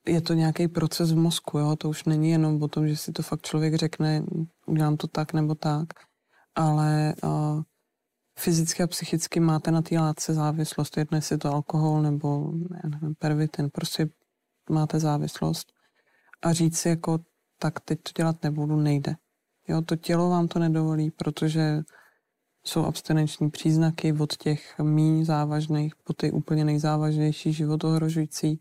je 0.07 0.21
to 0.21 0.33
nějaký 0.33 0.67
proces 0.67 1.11
v 1.11 1.17
mozku, 1.17 1.57
jo? 1.57 1.75
to 1.75 1.89
už 1.89 2.03
není 2.03 2.31
jenom 2.31 2.63
o 2.63 2.67
tom, 2.67 2.87
že 2.87 2.97
si 2.97 3.11
to 3.11 3.23
fakt 3.23 3.41
člověk 3.41 3.75
řekne, 3.75 4.23
udělám 4.65 4.97
to 4.97 5.07
tak 5.07 5.33
nebo 5.33 5.55
tak, 5.55 5.87
ale 6.55 7.13
fyzicky 8.39 8.83
a 8.83 8.87
psychicky 8.87 9.39
máte 9.39 9.71
na 9.71 9.81
té 9.81 9.99
látce 9.99 10.33
závislost, 10.33 10.97
jedno 10.97 11.17
jestli 11.17 11.33
je 11.33 11.37
to 11.37 11.53
alkohol 11.53 12.01
nebo 12.01 12.51
já 12.83 12.89
nevím, 12.89 13.15
pervitin, 13.19 13.69
prostě 13.69 14.09
máte 14.69 14.99
závislost 14.99 15.73
a 16.41 16.53
říct 16.53 16.77
si 16.77 16.89
jako, 16.89 17.19
tak 17.59 17.79
teď 17.79 17.99
to 18.03 18.11
dělat 18.17 18.43
nebudu, 18.43 18.75
nejde. 18.75 19.15
Jo, 19.67 19.81
to 19.81 19.95
tělo 19.95 20.29
vám 20.29 20.47
to 20.47 20.59
nedovolí, 20.59 21.11
protože 21.11 21.81
jsou 22.65 22.85
abstinenční 22.85 23.49
příznaky 23.49 24.13
od 24.13 24.37
těch 24.37 24.79
méně 24.79 25.25
závažných 25.25 25.95
po 25.95 26.13
ty 26.13 26.31
úplně 26.31 26.65
nejzávažnější 26.65 27.53
život 27.53 27.83
ohrožující 27.83 28.59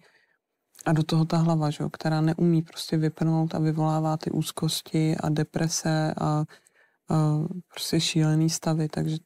a 0.87 0.93
do 0.93 1.03
toho 1.03 1.25
ta 1.25 1.37
hlava, 1.37 1.71
že, 1.71 1.85
která 1.93 2.21
neumí 2.21 2.62
prostě 2.62 2.97
vypnout 2.97 3.55
a 3.55 3.59
vyvolává 3.59 4.17
ty 4.17 4.31
úzkosti 4.31 5.17
a 5.17 5.29
deprese 5.29 6.15
a, 6.21 6.25
a 6.25 6.45
prostě 7.69 8.00
šílený 8.00 8.50
stavy, 8.50 8.88
takže 8.88 9.17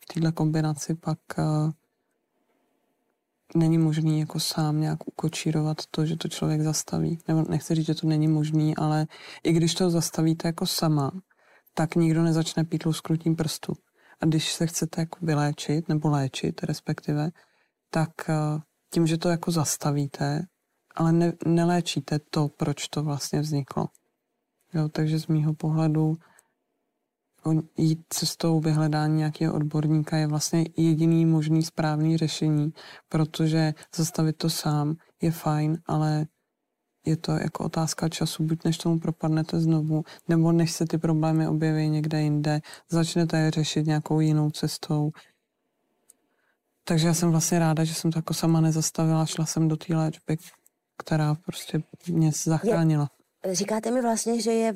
v 0.00 0.14
této 0.14 0.32
kombinaci 0.32 0.94
pak 0.94 1.38
a, 1.38 1.72
není 3.54 3.78
možný 3.78 4.20
jako 4.20 4.40
sám 4.40 4.80
nějak 4.80 5.08
ukočírovat 5.08 5.76
to, 5.90 6.06
že 6.06 6.16
to 6.16 6.28
člověk 6.28 6.60
zastaví. 6.60 7.18
Nebo 7.28 7.44
nechci 7.48 7.74
říct, 7.74 7.86
že 7.86 7.94
to 7.94 8.06
není 8.06 8.28
možný, 8.28 8.76
ale 8.76 9.06
i 9.44 9.52
když 9.52 9.74
to 9.74 9.90
zastavíte 9.90 10.48
jako 10.48 10.66
sama, 10.66 11.12
tak 11.74 11.94
nikdo 11.94 12.22
nezačne 12.22 12.64
pít 12.64 12.84
skrutím 12.90 13.36
prstu. 13.36 13.72
A 14.20 14.26
když 14.26 14.52
se 14.52 14.66
chcete 14.66 15.00
jako 15.00 15.18
vyléčit, 15.26 15.88
nebo 15.88 16.08
léčit 16.08 16.62
respektive, 16.62 17.30
tak 17.90 18.10
tím, 18.92 19.06
že 19.06 19.18
to 19.18 19.28
jako 19.28 19.50
zastavíte, 19.50 20.46
ale 20.94 21.12
ne, 21.12 21.32
neléčíte 21.46 22.18
to, 22.30 22.48
proč 22.48 22.88
to 22.88 23.02
vlastně 23.02 23.40
vzniklo. 23.40 23.88
Jo, 24.74 24.88
takže 24.88 25.18
z 25.18 25.26
mýho 25.26 25.54
pohledu 25.54 26.16
jít 27.76 28.00
cestou 28.08 28.60
vyhledání 28.60 29.16
nějakého 29.16 29.54
odborníka 29.54 30.16
je 30.16 30.26
vlastně 30.26 30.64
jediný 30.76 31.26
možný 31.26 31.62
správný 31.62 32.16
řešení, 32.16 32.72
protože 33.08 33.74
zastavit 33.96 34.36
to 34.36 34.50
sám 34.50 34.94
je 35.22 35.30
fajn, 35.30 35.78
ale 35.86 36.26
je 37.06 37.16
to 37.16 37.32
jako 37.32 37.64
otázka 37.64 38.08
času, 38.08 38.44
buď 38.44 38.64
než 38.64 38.78
tomu 38.78 38.98
propadnete 38.98 39.60
znovu, 39.60 40.02
nebo 40.28 40.52
než 40.52 40.72
se 40.72 40.86
ty 40.86 40.98
problémy 40.98 41.48
objeví 41.48 41.88
někde 41.88 42.22
jinde, 42.22 42.60
začnete 42.90 43.38
je 43.38 43.50
řešit 43.50 43.86
nějakou 43.86 44.20
jinou 44.20 44.50
cestou. 44.50 45.10
Takže 46.84 47.06
já 47.06 47.14
jsem 47.14 47.30
vlastně 47.30 47.58
ráda, 47.58 47.84
že 47.84 47.94
jsem 47.94 48.12
to 48.12 48.18
jako 48.18 48.34
sama 48.34 48.60
nezastavila, 48.60 49.26
šla 49.26 49.46
jsem 49.46 49.68
do 49.68 49.76
té 49.76 49.96
léčby, 49.96 50.36
která 50.98 51.34
prostě 51.34 51.82
mě 52.08 52.32
zachránila. 52.44 53.10
Je, 53.46 53.54
říkáte 53.54 53.90
mi 53.90 54.02
vlastně, 54.02 54.40
že 54.40 54.52
je 54.52 54.74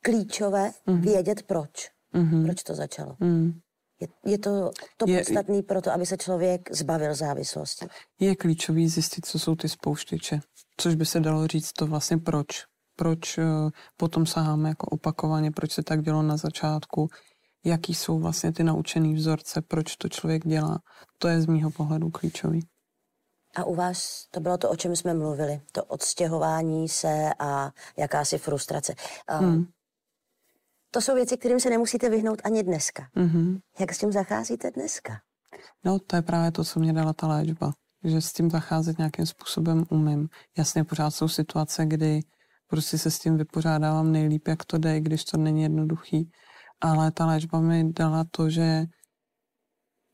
klíčové 0.00 0.70
mm-hmm. 0.86 1.00
vědět 1.00 1.42
proč. 1.42 1.90
Mm-hmm. 2.14 2.44
Proč 2.44 2.62
to 2.62 2.74
začalo. 2.74 3.16
Mm. 3.20 3.60
Je, 4.00 4.08
je 4.26 4.38
to 4.38 4.70
to 4.96 5.10
je, 5.10 5.18
podstatné 5.18 5.62
pro 5.62 5.82
to, 5.82 5.92
aby 5.92 6.06
se 6.06 6.16
člověk 6.16 6.74
zbavil 6.74 7.14
závislosti? 7.14 7.86
Je 8.20 8.36
klíčový 8.36 8.88
zjistit, 8.88 9.26
co 9.26 9.38
jsou 9.38 9.54
ty 9.54 9.68
spouštěče. 9.68 10.40
Což 10.76 10.94
by 10.94 11.06
se 11.06 11.20
dalo 11.20 11.46
říct 11.46 11.72
to 11.72 11.86
vlastně 11.86 12.18
proč. 12.18 12.46
Proč 12.96 13.38
uh, 13.38 13.44
potom 13.96 14.26
saháme 14.26 14.68
jako 14.68 14.86
opakovaně, 14.86 15.50
proč 15.50 15.72
se 15.72 15.82
tak 15.82 16.02
dělo 16.02 16.22
na 16.22 16.36
začátku, 16.36 17.08
jaký 17.64 17.94
jsou 17.94 18.18
vlastně 18.18 18.52
ty 18.52 18.64
naučený 18.64 19.14
vzorce, 19.14 19.62
proč 19.62 19.96
to 19.96 20.08
člověk 20.08 20.46
dělá. 20.46 20.78
To 21.18 21.28
je 21.28 21.40
z 21.40 21.46
mýho 21.46 21.70
pohledu 21.70 22.10
klíčový. 22.10 22.60
A 23.56 23.64
u 23.64 23.74
vás 23.74 24.26
to 24.30 24.40
bylo 24.40 24.58
to, 24.58 24.70
o 24.70 24.76
čem 24.76 24.96
jsme 24.96 25.14
mluvili, 25.14 25.60
to 25.72 25.84
odstěhování 25.84 26.88
se 26.88 27.30
a 27.38 27.70
jakási 27.96 28.38
frustrace. 28.38 28.94
Hmm. 29.28 29.64
To 30.90 31.00
jsou 31.00 31.14
věci, 31.14 31.36
kterým 31.36 31.60
se 31.60 31.70
nemusíte 31.70 32.10
vyhnout 32.10 32.40
ani 32.44 32.62
dneska. 32.62 33.08
Mm-hmm. 33.16 33.58
Jak 33.80 33.92
s 33.92 33.98
tím 33.98 34.12
zacházíte 34.12 34.70
dneska? 34.70 35.12
No, 35.84 35.98
to 35.98 36.16
je 36.16 36.22
právě 36.22 36.52
to, 36.52 36.64
co 36.64 36.80
mě 36.80 36.92
dala 36.92 37.12
ta 37.12 37.26
léčba. 37.26 37.72
Že 38.04 38.20
s 38.20 38.32
tím 38.32 38.50
zacházet 38.50 38.98
nějakým 38.98 39.26
způsobem 39.26 39.84
umím. 39.90 40.28
Jasně, 40.58 40.84
pořád 40.84 41.10
jsou 41.10 41.28
situace, 41.28 41.86
kdy 41.86 42.20
prostě 42.66 42.98
se 42.98 43.10
s 43.10 43.18
tím 43.18 43.36
vypořádávám 43.36 44.12
nejlíp, 44.12 44.48
jak 44.48 44.64
to 44.64 44.78
jde, 44.78 45.00
když 45.00 45.24
to 45.24 45.36
není 45.36 45.62
jednoduchý. 45.62 46.30
Ale 46.80 47.10
ta 47.10 47.26
léčba 47.26 47.60
mi 47.60 47.92
dala 47.92 48.24
to, 48.30 48.50
že 48.50 48.84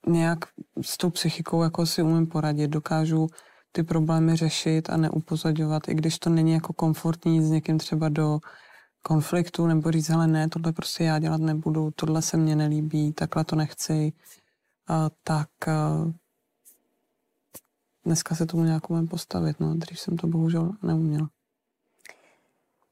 nějak 0.07 0.39
s 0.83 0.97
tou 0.97 1.11
psychikou 1.11 1.63
jako 1.63 1.87
si 1.87 2.03
umím 2.03 2.27
poradit, 2.27 2.69
dokážu 2.69 3.27
ty 3.73 3.83
problémy 3.83 4.37
řešit 4.37 4.91
a 4.91 4.97
neupozadovat, 4.97 5.89
i 5.89 5.95
když 5.95 6.19
to 6.19 6.31
není 6.31 6.53
jako 6.53 6.73
komfortní 6.73 7.43
s 7.43 7.51
někým 7.51 7.79
třeba 7.79 8.09
do 8.09 8.39
konfliktu 9.07 9.67
nebo 9.67 9.91
říct, 9.91 10.11
ale 10.11 10.27
ne, 10.27 10.49
tohle 10.49 10.73
prostě 10.73 11.05
já 11.05 11.19
dělat 11.19 11.41
nebudu, 11.41 11.91
tohle 11.91 12.23
se 12.23 12.37
mně 12.37 12.57
nelíbí, 12.57 13.13
takhle 13.13 13.45
to 13.45 13.57
nechci, 13.57 14.13
a, 14.89 15.11
tak 15.23 15.69
a, 15.69 16.13
dneska 18.05 18.35
se 18.35 18.47
tomu 18.47 18.65
nějak 18.65 18.91
umím 18.91 19.09
postavit, 19.09 19.61
no, 19.61 19.75
dřív 19.75 20.01
jsem 20.01 20.17
to 20.17 20.27
bohužel 20.27 20.73
neuměla. 20.83 21.29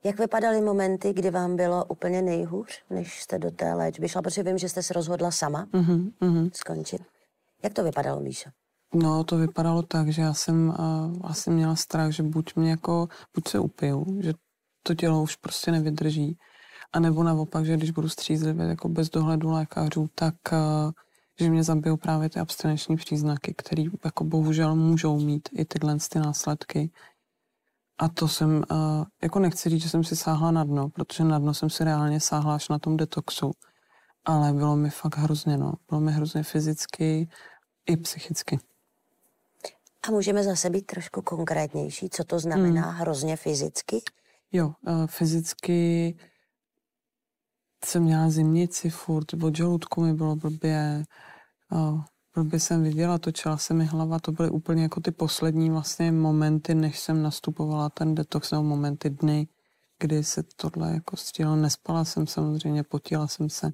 Jak 0.05 0.19
vypadaly 0.19 0.61
momenty, 0.61 1.13
kdy 1.13 1.31
vám 1.31 1.57
bylo 1.57 1.85
úplně 1.85 2.23
nejhůř, 2.23 2.83
než 2.91 3.23
jste 3.23 3.39
do 3.39 3.51
té 3.51 3.75
léčby 3.75 4.09
šla? 4.09 4.23
Protože 4.23 4.43
vím, 4.43 4.59
že 4.59 4.69
jste 4.69 4.83
se 4.83 4.95
rozhodla 4.95 5.31
sama 5.31 5.67
mm-hmm, 5.67 6.13
mm-hmm. 6.21 6.51
skončit. 6.55 7.03
Jak 7.63 7.73
to 7.73 7.85
vypadalo, 7.85 8.21
Míša? 8.21 8.51
No, 8.95 9.25
to 9.25 9.37
vypadalo 9.37 9.83
tak, 9.83 10.09
že 10.09 10.23
já 10.23 10.35
jsem 10.35 10.69
uh, 10.69 10.75
vlastně 11.23 11.53
měla 11.53 11.77
strach, 11.77 12.11
že 12.11 12.23
buď 12.23 12.57
mě 12.57 12.71
jako, 12.71 13.09
buď 13.35 13.49
se 13.49 13.59
upiju, 13.59 14.19
že 14.21 14.33
to 14.83 14.95
tělo 14.95 15.23
už 15.23 15.37
prostě 15.37 15.73
nevydrží, 15.73 16.39
a 16.93 17.01
nebo 17.01 17.23
naopak, 17.23 17.67
že 17.67 17.77
když 17.77 17.91
budu 17.91 18.09
střízlivě 18.09 18.67
jako 18.67 18.89
bez 18.89 19.11
dohledu 19.11 19.51
lékařů, 19.51 20.11
tak 20.15 20.35
uh, 20.53 20.93
že 21.41 21.51
mě 21.51 21.63
zabijou 21.63 21.97
právě 21.97 22.31
ty 22.31 22.41
abstinenční 22.41 22.97
příznaky, 22.97 23.55
které 23.59 23.85
jako 24.05 24.25
bohužel 24.25 24.77
můžou 24.77 25.21
mít 25.21 25.49
i 25.53 25.65
tyhle 25.65 25.97
ty 26.11 26.19
následky. 26.19 26.91
A 27.99 28.09
to 28.09 28.29
jsem, 28.29 28.63
uh, 28.71 29.05
jako 29.23 29.39
nechci 29.39 29.69
říct, 29.69 29.83
že 29.83 29.89
jsem 29.89 30.05
si 30.05 30.17
sáhla 30.17 30.51
na 30.51 30.65
dno, 30.65 30.89
protože 30.89 31.25
na 31.25 31.39
dno 31.39 31.55
jsem 31.55 31.71
si 31.71 31.85
reálně 31.85 32.21
sáhla 32.21 32.55
až 32.55 32.69
na 32.69 32.79
tom 32.79 32.97
detoxu. 32.97 33.51
Ale 34.25 34.53
bylo 34.53 34.77
mi 34.77 34.91
fakt 34.91 35.17
hrozně, 35.17 35.57
no. 35.57 35.73
Bylo 35.89 36.01
mi 36.01 36.13
hrozně 36.13 36.43
fyzicky 36.43 37.29
i 37.87 37.97
psychicky. 37.97 38.59
A 40.09 40.11
můžeme 40.11 40.43
zase 40.45 40.71
být 40.71 40.87
trošku 40.87 41.23
konkrétnější, 41.23 42.11
co 42.11 42.25
to 42.25 42.39
znamená 42.39 42.83
hmm. 42.83 43.01
hrozně 43.01 43.37
fyzicky? 43.37 44.03
Jo, 44.53 44.67
uh, 44.87 45.07
fyzicky 45.07 46.17
jsem 47.85 48.03
měla 48.03 48.31
zimnici 48.31 48.91
furt, 48.91 49.35
od 49.43 49.57
žaludku 49.57 50.01
mi 50.01 50.15
bylo 50.15 50.37
blbě, 50.37 51.05
uh, 51.73 52.01
blbě 52.35 52.61
jsem 52.61 52.83
viděla, 52.83 53.19
točila 53.19 53.57
se 53.57 53.75
mi 53.75 53.85
hlava, 53.85 54.19
to 54.19 54.33
byly 54.33 54.51
úplně 54.51 54.83
jako 54.83 55.01
ty 55.01 55.11
poslední 55.11 55.71
vlastně 55.71 56.13
momenty, 56.13 56.75
než 56.75 56.99
jsem 56.99 57.23
nastupovala 57.23 57.89
ten 57.91 58.15
detox, 58.15 58.51
nebo 58.51 58.63
momenty 58.63 59.11
dny, 59.11 59.49
kdy 59.99 60.25
se 60.25 60.43
tohle 60.57 60.93
jako 60.95 61.17
střílo. 61.17 61.57
Nespala 61.57 62.05
jsem 62.05 62.27
samozřejmě, 62.27 62.83
potila 62.83 63.29
jsem 63.29 63.51
se. 63.51 63.73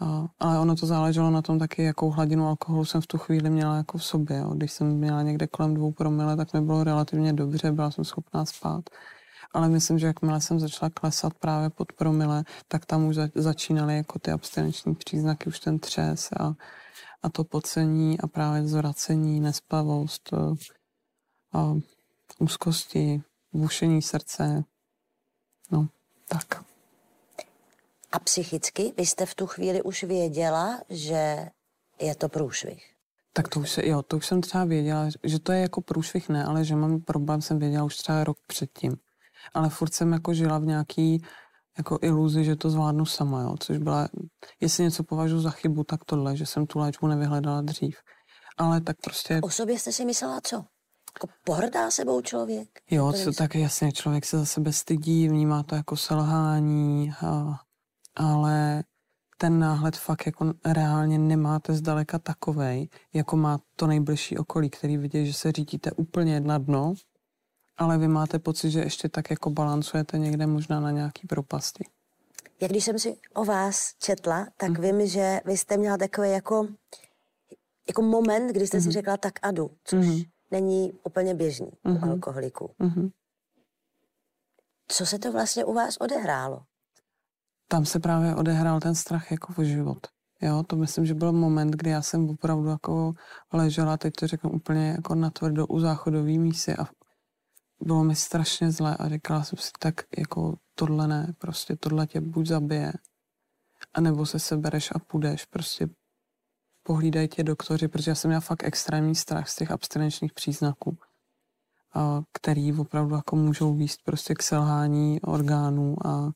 A, 0.00 0.26
ale 0.38 0.58
ono 0.58 0.76
to 0.76 0.86
záleželo 0.86 1.30
na 1.30 1.42
tom 1.42 1.58
taky, 1.58 1.82
jakou 1.82 2.10
hladinu 2.10 2.46
alkoholu 2.46 2.84
jsem 2.84 3.00
v 3.00 3.06
tu 3.06 3.18
chvíli 3.18 3.50
měla 3.50 3.76
jako 3.76 3.98
v 3.98 4.04
sobě. 4.04 4.44
Když 4.54 4.72
jsem 4.72 4.98
měla 4.98 5.22
někde 5.22 5.46
kolem 5.46 5.74
dvou 5.74 5.92
promile, 5.92 6.36
tak 6.36 6.52
mi 6.52 6.60
bylo 6.60 6.84
relativně 6.84 7.32
dobře, 7.32 7.72
byla 7.72 7.90
jsem 7.90 8.04
schopná 8.04 8.44
spát. 8.44 8.84
Ale 9.52 9.68
myslím, 9.68 9.98
že 9.98 10.06
jakmile 10.06 10.40
jsem 10.40 10.60
začala 10.60 10.90
klesat 10.90 11.34
právě 11.34 11.70
pod 11.70 11.92
promile, 11.92 12.44
tak 12.68 12.86
tam 12.86 13.04
už 13.04 13.16
začínaly 13.34 13.96
jako 13.96 14.18
ty 14.18 14.30
abstinenční 14.30 14.94
příznaky, 14.94 15.46
už 15.46 15.60
ten 15.60 15.78
třes 15.78 16.28
a, 16.40 16.54
a 17.22 17.28
to 17.28 17.44
pocení 17.44 18.20
a 18.20 18.26
právě 18.26 18.68
zvracení, 18.68 19.40
nespavost, 19.40 20.32
a, 20.32 20.54
a 21.58 21.74
úzkosti, 22.38 23.22
bušení 23.52 24.02
srdce. 24.02 24.64
No, 25.70 25.88
tak. 26.28 26.64
A 28.12 28.18
psychicky, 28.18 28.92
vy 28.96 29.06
jste 29.06 29.26
v 29.26 29.34
tu 29.34 29.46
chvíli 29.46 29.82
už 29.82 30.04
věděla, 30.04 30.80
že 30.88 31.50
je 32.00 32.14
to 32.14 32.28
průšvih? 32.28 32.92
Tak 33.32 33.48
to 33.48 33.60
už, 33.60 33.70
se, 33.70 33.88
jo, 33.88 34.02
to 34.02 34.16
už 34.16 34.26
jsem 34.26 34.40
třeba 34.40 34.64
věděla, 34.64 35.08
že 35.22 35.38
to 35.38 35.52
je 35.52 35.60
jako 35.60 35.80
průšvih 35.80 36.28
ne, 36.28 36.44
ale 36.44 36.64
že 36.64 36.76
mám 36.76 37.00
problém, 37.00 37.42
jsem 37.42 37.58
věděla 37.58 37.84
už 37.84 37.96
třeba 37.96 38.24
rok 38.24 38.38
předtím. 38.46 38.96
Ale 39.54 39.68
furt 39.68 39.94
jsem 39.94 40.12
jako 40.12 40.34
žila 40.34 40.58
v 40.58 40.64
nějaký 40.64 41.22
jako 41.78 41.98
iluzi, 42.02 42.44
že 42.44 42.56
to 42.56 42.70
zvládnu 42.70 43.04
sama, 43.06 43.42
jo, 43.42 43.54
což 43.60 43.78
byla, 43.78 44.08
jestli 44.60 44.84
něco 44.84 45.04
považuji 45.04 45.40
za 45.40 45.50
chybu, 45.50 45.84
tak 45.84 46.04
tohle, 46.04 46.36
že 46.36 46.46
jsem 46.46 46.66
tu 46.66 46.78
léčbu 46.78 47.06
nevyhledala 47.06 47.60
dřív. 47.60 47.96
Ale 48.58 48.80
tak 48.80 48.96
prostě... 49.04 49.40
O 49.42 49.50
sobě 49.50 49.78
jste 49.78 49.92
si 49.92 50.04
myslela 50.04 50.40
co? 50.40 50.56
Jako 51.16 51.28
pohrdá 51.44 51.90
sebou 51.90 52.20
člověk? 52.20 52.68
Jo, 52.90 53.12
to, 53.24 53.32
tak 53.32 53.54
jasně, 53.54 53.92
člověk 53.92 54.24
se 54.24 54.38
za 54.38 54.44
sebe 54.44 54.72
stydí, 54.72 55.28
vnímá 55.28 55.62
to 55.62 55.74
jako 55.74 55.96
selhání, 55.96 57.12
a, 57.26 57.60
ale 58.14 58.84
ten 59.38 59.58
náhled 59.58 59.96
fakt 59.96 60.26
jako 60.26 60.52
reálně 60.64 61.18
nemáte 61.18 61.74
zdaleka 61.74 62.18
takovej, 62.18 62.88
jako 63.14 63.36
má 63.36 63.58
to 63.76 63.86
nejbližší 63.86 64.38
okolí, 64.38 64.70
který 64.70 64.96
vidí, 64.96 65.26
že 65.26 65.32
se 65.32 65.52
řídíte 65.52 65.92
úplně 65.92 66.40
na 66.40 66.58
dno, 66.58 66.94
ale 67.76 67.98
vy 67.98 68.08
máte 68.08 68.38
pocit, 68.38 68.70
že 68.70 68.80
ještě 68.80 69.08
tak 69.08 69.30
jako 69.30 69.50
balancujete 69.50 70.18
někde 70.18 70.46
možná 70.46 70.80
na 70.80 70.90
nějaký 70.90 71.26
propasti. 71.26 71.84
Jak 72.60 72.70
když 72.70 72.84
jsem 72.84 72.98
si 72.98 73.16
o 73.34 73.44
vás 73.44 73.94
četla, 73.98 74.46
tak 74.56 74.70
mm. 74.70 74.84
vím, 74.84 75.06
že 75.06 75.40
vy 75.44 75.56
jste 75.56 75.76
měla 75.76 75.96
takový 75.96 76.30
jako, 76.30 76.68
jako 77.88 78.02
moment, 78.02 78.52
kdy 78.52 78.66
jste 78.66 78.76
mm. 78.76 78.82
si 78.82 78.88
mhm. 78.88 78.92
řekla 78.92 79.16
tak 79.16 79.32
adu, 79.42 79.70
což 79.84 80.06
mm. 80.06 80.20
není 80.50 80.92
úplně 81.04 81.34
běžný 81.34 81.70
mm. 81.84 81.92
u 81.92 81.98
mhm. 81.98 82.10
alkoholiků. 82.10 82.70
Mm. 82.78 83.08
Co 84.88 85.06
se 85.06 85.18
to 85.18 85.32
vlastně 85.32 85.64
u 85.64 85.72
vás 85.74 85.96
odehrálo? 85.96 86.62
tam 87.68 87.84
se 87.84 88.00
právě 88.00 88.34
odehrál 88.34 88.80
ten 88.80 88.94
strach 88.94 89.30
jako 89.30 89.52
o 89.58 89.64
život. 89.64 90.06
Jo, 90.42 90.62
to 90.66 90.76
myslím, 90.76 91.06
že 91.06 91.14
byl 91.14 91.32
moment, 91.32 91.70
kdy 91.70 91.90
já 91.90 92.02
jsem 92.02 92.30
opravdu 92.30 92.68
jako 92.68 93.12
ležela, 93.52 93.96
teď 93.96 94.14
to 94.14 94.26
řeknu 94.26 94.50
úplně 94.50 94.88
jako 94.88 95.14
na 95.14 95.30
tvrdo 95.30 95.66
u 95.66 95.80
záchodový 95.80 96.38
mísy 96.38 96.76
a 96.76 96.86
bylo 97.80 98.04
mi 98.04 98.16
strašně 98.16 98.70
zle 98.70 98.96
a 98.96 99.08
říkala 99.08 99.44
jsem 99.44 99.58
si 99.58 99.70
tak 99.78 99.94
jako 100.18 100.56
tohle 100.74 101.08
ne, 101.08 101.34
prostě 101.38 101.76
tohle 101.76 102.06
tě 102.06 102.20
buď 102.20 102.46
zabije, 102.46 102.92
anebo 103.94 104.26
se 104.26 104.38
sebereš 104.38 104.90
a 104.94 104.98
půjdeš, 104.98 105.44
prostě 105.44 105.88
pohlídají 106.82 107.28
tě 107.28 107.44
doktoři, 107.44 107.88
protože 107.88 108.10
já 108.10 108.14
jsem 108.14 108.28
měla 108.28 108.40
fakt 108.40 108.64
extrémní 108.64 109.14
strach 109.14 109.48
z 109.48 109.56
těch 109.56 109.70
abstinenčních 109.70 110.32
příznaků, 110.32 110.98
který 112.32 112.72
opravdu 112.72 113.14
jako 113.14 113.36
můžou 113.36 113.74
výst 113.74 114.02
prostě 114.04 114.34
k 114.34 114.42
selhání 114.42 115.20
orgánů 115.20 116.06
a 116.06 116.30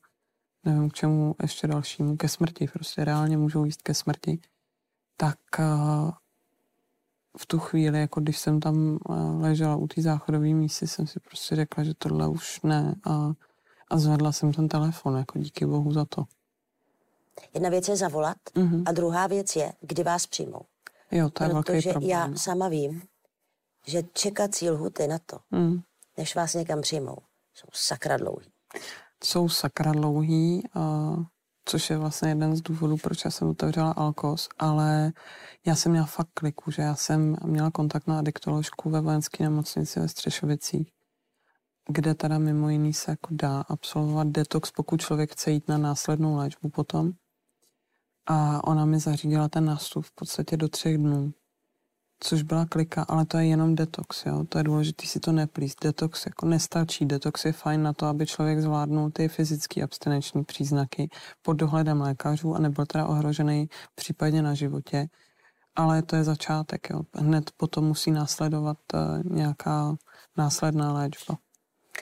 nevím 0.65 0.91
k 0.91 0.95
čemu 0.95 1.35
ještě 1.43 1.67
dalšímu, 1.67 2.17
ke 2.17 2.29
smrti, 2.29 2.69
prostě 2.73 3.05
reálně 3.05 3.37
můžou 3.37 3.65
jíst 3.65 3.83
ke 3.83 3.95
smrti, 3.95 4.41
tak 5.17 5.39
v 7.39 7.47
tu 7.47 7.59
chvíli, 7.59 8.01
jako 8.01 8.21
když 8.21 8.39
jsem 8.39 8.61
tam 8.61 8.99
uh, 9.09 9.43
ležela 9.43 9.77
u 9.77 9.87
té 9.87 10.03
záchodové 10.03 10.47
mísy, 10.47 10.87
jsem 10.87 11.07
si 11.07 11.21
prostě 11.21 11.57
řekla, 11.57 11.85
že 11.85 11.95
tohle 11.99 12.29
už 12.29 12.61
ne 12.63 12.95
a, 13.05 13.33
a 13.91 13.99
zvedla 13.99 14.33
jsem 14.33 14.53
ten 14.53 14.69
telefon, 14.69 15.17
jako 15.17 15.39
díky 15.39 15.67
bohu 15.67 15.93
za 15.93 16.05
to. 16.05 16.25
Jedna 17.55 17.69
věc 17.69 17.89
je 17.89 17.97
zavolat 17.97 18.37
mm-hmm. 18.55 18.83
a 18.87 18.93
druhá 18.93 19.27
věc 19.27 19.57
je, 19.57 19.73
kdy 19.81 20.03
vás 20.03 20.27
přijmou. 20.27 20.61
Jo, 21.11 21.31
to 21.31 21.45
je 21.45 21.51
Protože 21.51 21.73
velký 21.73 21.91
problém. 21.91 22.11
já 22.11 22.35
sama 22.37 22.69
vím, 22.69 23.03
že 23.87 24.03
čekací 24.13 24.71
lhuty 24.71 25.07
na 25.07 25.19
to, 25.27 25.39
mm. 25.51 25.81
než 26.19 26.35
vás 26.35 26.55
někam 26.55 26.81
přijmou, 26.81 27.17
jsou 27.55 27.69
sakra 27.73 28.17
dlouhý 28.17 28.53
jsou 29.25 29.49
sakra 29.49 29.93
dlouhý, 29.93 30.63
uh, 30.77 31.25
což 31.71 31.91
je 31.91 31.99
vlastně 31.99 32.29
jeden 32.29 32.57
z 32.57 32.61
důvodů, 32.61 32.97
proč 32.97 33.25
já 33.25 33.31
jsem 33.31 33.49
otevřela 33.49 33.93
Alkos, 33.93 34.49
ale 34.59 35.13
já 35.67 35.75
jsem 35.75 35.93
měla 35.93 36.07
fakt 36.07 36.29
kliku, 36.35 36.71
že 36.71 36.83
já 36.83 36.95
jsem 36.95 37.37
měla 37.45 37.71
kontakt 37.71 38.07
na 38.07 38.19
adiktoložku 38.19 38.91
ve 38.91 39.01
vojenské 39.01 39.45
nemocnici 39.45 40.01
ve 40.01 40.09
Střešovicích, 40.09 40.93
kde 41.89 42.15
teda 42.15 42.39
mimo 42.39 42.69
jiný 42.69 42.95
se 42.95 43.11
jako 43.11 43.29
dá 43.35 43.61
absolvovat 43.61 44.29
detox, 44.29 44.71
pokud 44.71 45.01
člověk 45.01 45.33
chce 45.33 45.51
jít 45.51 45.69
na 45.69 45.79
následnou 45.79 46.37
léčbu 46.37 46.69
potom. 46.69 47.13
A 48.27 48.65
ona 48.65 48.85
mi 48.85 48.99
zařídila 48.99 49.49
ten 49.49 49.65
nástup 49.65 50.05
v 50.05 50.15
podstatě 50.15 50.57
do 50.57 50.69
třech 50.69 50.99
dnů 50.99 51.33
což 52.21 52.43
byla 52.43 52.67
klika, 52.67 53.03
ale 53.09 53.27
to 53.27 53.39
je 53.39 53.47
jenom 53.47 53.75
detox, 53.75 54.27
jo? 54.27 54.45
to 54.49 54.59
je 54.59 54.65
důležité 54.65 55.07
si 55.07 55.21
to 55.21 55.33
neplíst. 55.33 55.85
Detox 55.85 56.27
jako 56.27 56.47
nestačí, 56.47 57.07
detox 57.07 57.45
je 57.45 57.53
fajn 57.53 57.83
na 57.83 57.93
to, 57.93 58.07
aby 58.07 58.27
člověk 58.27 58.61
zvládnul 58.61 59.11
ty 59.11 59.29
fyzické 59.29 59.83
abstinenční 59.83 60.45
příznaky 60.45 61.09
pod 61.43 61.53
dohledem 61.53 62.01
lékařů 62.01 62.55
a 62.55 62.59
nebyl 62.59 62.87
teda 62.87 63.07
ohrožený 63.07 63.69
případně 63.95 64.43
na 64.43 64.55
životě, 64.55 65.07
ale 65.77 66.03
to 66.03 66.17
je 66.17 66.25
začátek, 66.25 66.91
jo? 66.91 67.01
hned 67.15 67.51
potom 67.57 67.85
musí 67.85 68.11
následovat 68.11 68.79
uh, 68.95 69.01
nějaká 69.25 69.97
následná 70.37 70.93
léčba. 70.93 71.39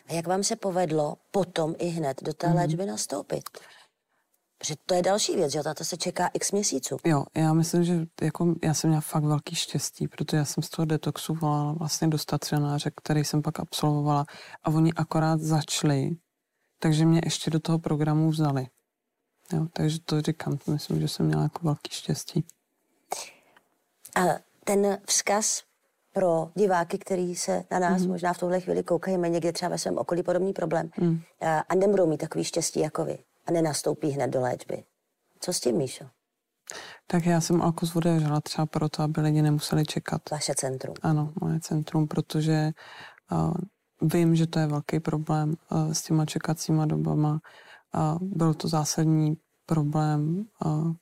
A 0.08 0.12
jak 0.12 0.26
vám 0.26 0.42
se 0.42 0.56
povedlo 0.56 1.16
potom 1.30 1.74
i 1.78 1.86
hned 1.86 2.22
do 2.22 2.32
té 2.32 2.46
mm-hmm. 2.46 2.56
léčby 2.56 2.86
nastoupit? 2.86 3.42
Protože 4.58 4.74
to 4.86 4.94
je 4.94 5.02
další 5.02 5.36
věc, 5.36 5.52
že 5.52 5.62
tato 5.62 5.84
se 5.84 5.96
čeká 5.96 6.30
x 6.34 6.52
měsíců. 6.52 6.96
Jo, 7.04 7.24
já 7.34 7.52
myslím, 7.52 7.84
že 7.84 8.06
jako 8.20 8.54
já 8.62 8.74
jsem 8.74 8.90
měla 8.90 9.00
fakt 9.00 9.24
velký 9.24 9.54
štěstí, 9.54 10.08
protože 10.08 10.36
já 10.36 10.44
jsem 10.44 10.62
z 10.62 10.68
toho 10.68 10.86
detoxu 10.86 11.34
volala 11.34 11.72
vlastně 11.72 12.08
do 12.08 12.18
stacionáře, 12.18 12.90
který 12.96 13.24
jsem 13.24 13.42
pak 13.42 13.60
absolvovala 13.60 14.26
a 14.64 14.70
oni 14.70 14.92
akorát 14.92 15.40
začali, 15.40 16.10
takže 16.78 17.06
mě 17.06 17.20
ještě 17.24 17.50
do 17.50 17.60
toho 17.60 17.78
programu 17.78 18.30
vzali. 18.30 18.66
Jo, 19.52 19.66
takže 19.72 19.98
to 20.04 20.20
říkám, 20.20 20.58
myslím, 20.66 21.00
že 21.00 21.08
jsem 21.08 21.26
měla 21.26 21.42
jako 21.42 21.58
velký 21.62 21.90
štěstí. 21.90 22.44
A 24.14 24.20
ten 24.64 24.98
vzkaz 25.06 25.62
pro 26.14 26.50
diváky, 26.54 26.98
kteří 26.98 27.36
se 27.36 27.64
na 27.70 27.78
nás 27.78 28.02
mm. 28.02 28.08
možná 28.08 28.32
v 28.32 28.38
tuhle 28.38 28.60
chvíli 28.60 28.82
koukají, 28.82 29.18
mají 29.18 29.32
někde 29.32 29.52
třeba 29.52 29.68
ve 29.68 29.78
svém 29.78 29.98
okolí 29.98 30.22
podobný 30.22 30.52
problém 30.52 30.90
mm. 31.00 31.20
a 31.68 31.74
nebudou 31.74 32.06
mít 32.06 32.18
takový 32.18 32.44
štěstí 32.44 32.80
jako 32.80 33.04
vy 33.04 33.18
a 33.48 33.52
nenastoupí 33.52 34.10
hned 34.10 34.28
do 34.28 34.40
léčby. 34.40 34.84
Co 35.40 35.52
s 35.52 35.60
tím, 35.60 35.76
Míšo? 35.76 36.04
Tak 37.06 37.26
já 37.26 37.40
jsem 37.40 37.62
Alkos 37.62 37.96
otevřela 37.96 38.40
třeba 38.40 38.66
proto, 38.66 39.02
aby 39.02 39.20
lidi 39.20 39.42
nemuseli 39.42 39.84
čekat. 39.84 40.30
Vaše 40.30 40.54
centrum. 40.54 40.94
Ano, 41.02 41.32
moje 41.40 41.60
centrum, 41.60 42.08
protože 42.08 42.70
uh, 43.32 43.54
vím, 44.02 44.36
že 44.36 44.46
to 44.46 44.58
je 44.58 44.66
velký 44.66 45.00
problém 45.00 45.54
uh, 45.70 45.92
s 45.92 46.02
těma 46.02 46.26
čekacíma 46.26 46.86
dobama. 46.86 47.40
Uh, 47.94 48.18
byl 48.20 48.54
to 48.54 48.68
zásadní 48.68 49.36
problém 49.66 50.44
uh, 50.64 50.92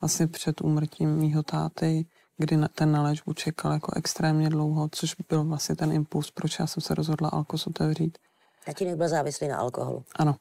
vlastně 0.00 0.26
před 0.26 0.60
úmrtím 0.60 1.16
mýho 1.16 1.42
táty, 1.42 2.06
kdy 2.36 2.56
na, 2.56 2.68
ten 2.68 2.92
na 2.92 3.02
léčbu 3.02 3.32
čekal 3.32 3.72
jako 3.72 3.92
extrémně 3.96 4.50
dlouho, 4.50 4.88
což 4.88 5.14
byl 5.28 5.44
vlastně 5.44 5.76
ten 5.76 5.92
impuls, 5.92 6.30
proč 6.30 6.58
já 6.58 6.66
jsem 6.66 6.80
se 6.80 6.94
rozhodla 6.94 7.28
Alkos 7.28 7.66
otevřít. 7.66 8.18
Tatínek 8.66 8.96
byl 8.96 9.08
závislý 9.08 9.48
na 9.48 9.58
alkoholu. 9.58 10.04
Ano. 10.16 10.36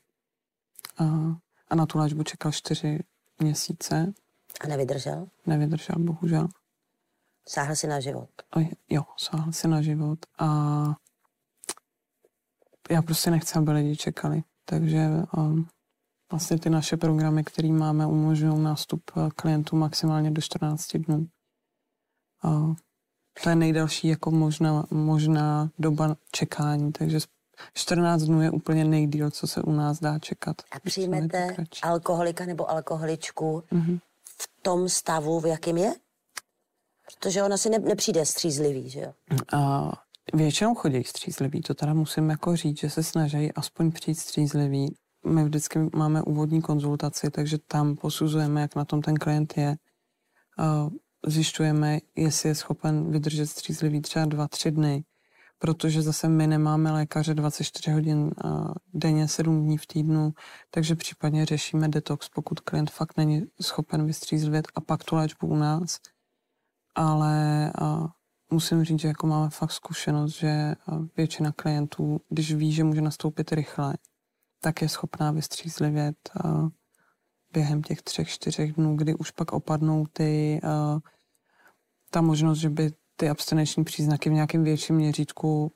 Uh, 0.99 1.33
a 1.73 1.75
na 1.75 1.85
tu 1.85 1.97
léčbu 1.97 2.23
čekal 2.23 2.51
čtyři 2.51 2.99
měsíce. 3.39 4.13
A 4.61 4.67
nevydržel? 4.67 5.27
Nevydržel, 5.45 5.95
bohužel. 5.99 6.47
Sáhl 7.47 7.75
si 7.75 7.87
na 7.87 7.99
život? 7.99 8.29
A 8.51 8.59
jo, 8.89 9.03
sáhl 9.17 9.51
si 9.51 9.67
na 9.67 9.81
život 9.81 10.19
a 10.39 10.47
já 12.89 13.01
prostě 13.01 13.31
nechci, 13.31 13.57
aby 13.59 13.71
lidi 13.71 13.95
čekali. 13.95 14.43
Takže 14.65 15.09
um, 15.37 15.67
vlastně 16.31 16.59
ty 16.59 16.69
naše 16.69 16.97
programy, 16.97 17.43
které 17.43 17.67
máme, 17.67 18.05
umožňují 18.05 18.63
nástup 18.63 19.11
uh, 19.15 19.29
klientů 19.29 19.75
maximálně 19.75 20.31
do 20.31 20.41
14 20.41 20.97
dnů. 20.97 21.27
Uh, 22.43 22.75
to 23.43 23.49
je 23.49 23.55
nejdelší 23.55 24.07
jako 24.07 24.31
možná, 24.31 24.85
možná 24.91 25.69
doba 25.79 26.15
čekání, 26.31 26.91
takže 26.91 27.19
14 27.73 28.21
dnů 28.21 28.41
je 28.41 28.51
úplně 28.51 28.85
nejdíl, 28.85 29.31
co 29.31 29.47
se 29.47 29.61
u 29.61 29.71
nás 29.71 29.99
dá 29.99 30.19
čekat. 30.19 30.55
A 30.71 30.79
přijmete 30.79 31.55
alkoholika 31.81 32.45
nebo 32.45 32.69
alkoholičku 32.69 33.63
mm-hmm. 33.71 33.99
v 34.23 34.49
tom 34.61 34.89
stavu, 34.89 35.39
v 35.39 35.45
jakém 35.45 35.77
je? 35.77 35.93
Protože 37.05 37.43
ona 37.43 37.57
si 37.57 37.69
ne, 37.69 37.79
nepřijde 37.79 38.25
střízlivý, 38.25 38.89
že 38.89 38.99
jo? 38.99 39.13
A 39.53 39.91
většinou 40.33 40.75
chodí 40.75 41.03
střízlivý, 41.03 41.61
to 41.61 41.73
teda 41.73 41.93
musím 41.93 42.29
jako 42.29 42.55
říct, 42.55 42.79
že 42.79 42.89
se 42.89 43.03
snaží 43.03 43.51
aspoň 43.51 43.91
přijít 43.91 44.15
střízlivý. 44.15 44.95
My 45.25 45.43
vždycky 45.43 45.79
máme 45.95 46.21
úvodní 46.21 46.61
konzultaci, 46.61 47.31
takže 47.31 47.57
tam 47.57 47.95
posuzujeme, 47.95 48.61
jak 48.61 48.75
na 48.75 48.85
tom 48.85 49.01
ten 49.01 49.15
klient 49.15 49.57
je. 49.57 49.75
A 50.59 50.89
zjišťujeme, 51.27 51.99
jestli 52.15 52.49
je 52.49 52.55
schopen 52.55 53.11
vydržet 53.11 53.47
střízlivý 53.47 54.01
třeba 54.01 54.25
dva, 54.25 54.47
tři 54.47 54.71
dny 54.71 55.03
protože 55.63 56.01
zase 56.01 56.29
my 56.29 56.47
nemáme 56.47 56.91
lékaře 56.91 57.33
24 57.33 57.91
hodin 57.91 58.31
denně, 58.93 59.27
7 59.27 59.63
dní 59.63 59.77
v 59.77 59.87
týdnu, 59.87 60.33
takže 60.71 60.95
případně 60.95 61.45
řešíme 61.45 61.89
detox, 61.89 62.29
pokud 62.29 62.59
klient 62.59 62.91
fakt 62.91 63.17
není 63.17 63.45
schopen 63.61 64.05
vystřízlivět 64.05 64.67
a 64.75 64.81
pak 64.81 65.03
tu 65.03 65.15
léčbu 65.15 65.47
u 65.47 65.55
nás. 65.55 65.99
Ale 66.95 67.71
musím 68.51 68.83
říct, 68.83 68.99
že 68.99 69.07
jako 69.07 69.27
máme 69.27 69.49
fakt 69.49 69.71
zkušenost, 69.71 70.31
že 70.31 70.75
většina 71.17 71.51
klientů, 71.51 72.21
když 72.29 72.53
ví, 72.53 72.71
že 72.71 72.83
může 72.83 73.01
nastoupit 73.01 73.51
rychle, 73.51 73.93
tak 74.61 74.81
je 74.81 74.89
schopná 74.89 75.31
vystřízlivět 75.31 76.17
během 77.53 77.81
těch 77.81 78.01
třech, 78.01 78.29
čtyřech 78.29 78.73
dnů, 78.73 78.95
kdy 78.95 79.15
už 79.15 79.31
pak 79.31 79.53
opadnou 79.53 80.05
ty, 80.13 80.61
ta 82.09 82.21
možnost, 82.21 82.57
že 82.57 82.69
by 82.69 82.91
ty 83.15 83.29
abstinenční 83.29 83.83
příznaky 83.83 84.29
v 84.29 84.33
nějakém 84.33 84.63
větším 84.63 84.95
měřítku 84.95 85.71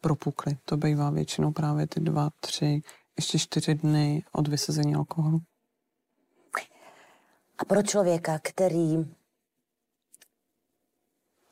propukly. 0.00 0.58
To 0.64 0.76
bývá 0.76 1.10
většinou 1.10 1.52
právě 1.52 1.86
ty 1.86 2.00
dva, 2.00 2.30
tři, 2.40 2.82
ještě 3.16 3.38
čtyři 3.38 3.74
dny 3.74 4.24
od 4.32 4.48
vysazení 4.48 4.94
alkoholu. 4.94 5.40
A 7.58 7.64
pro 7.64 7.82
člověka, 7.82 8.38
který 8.42 8.96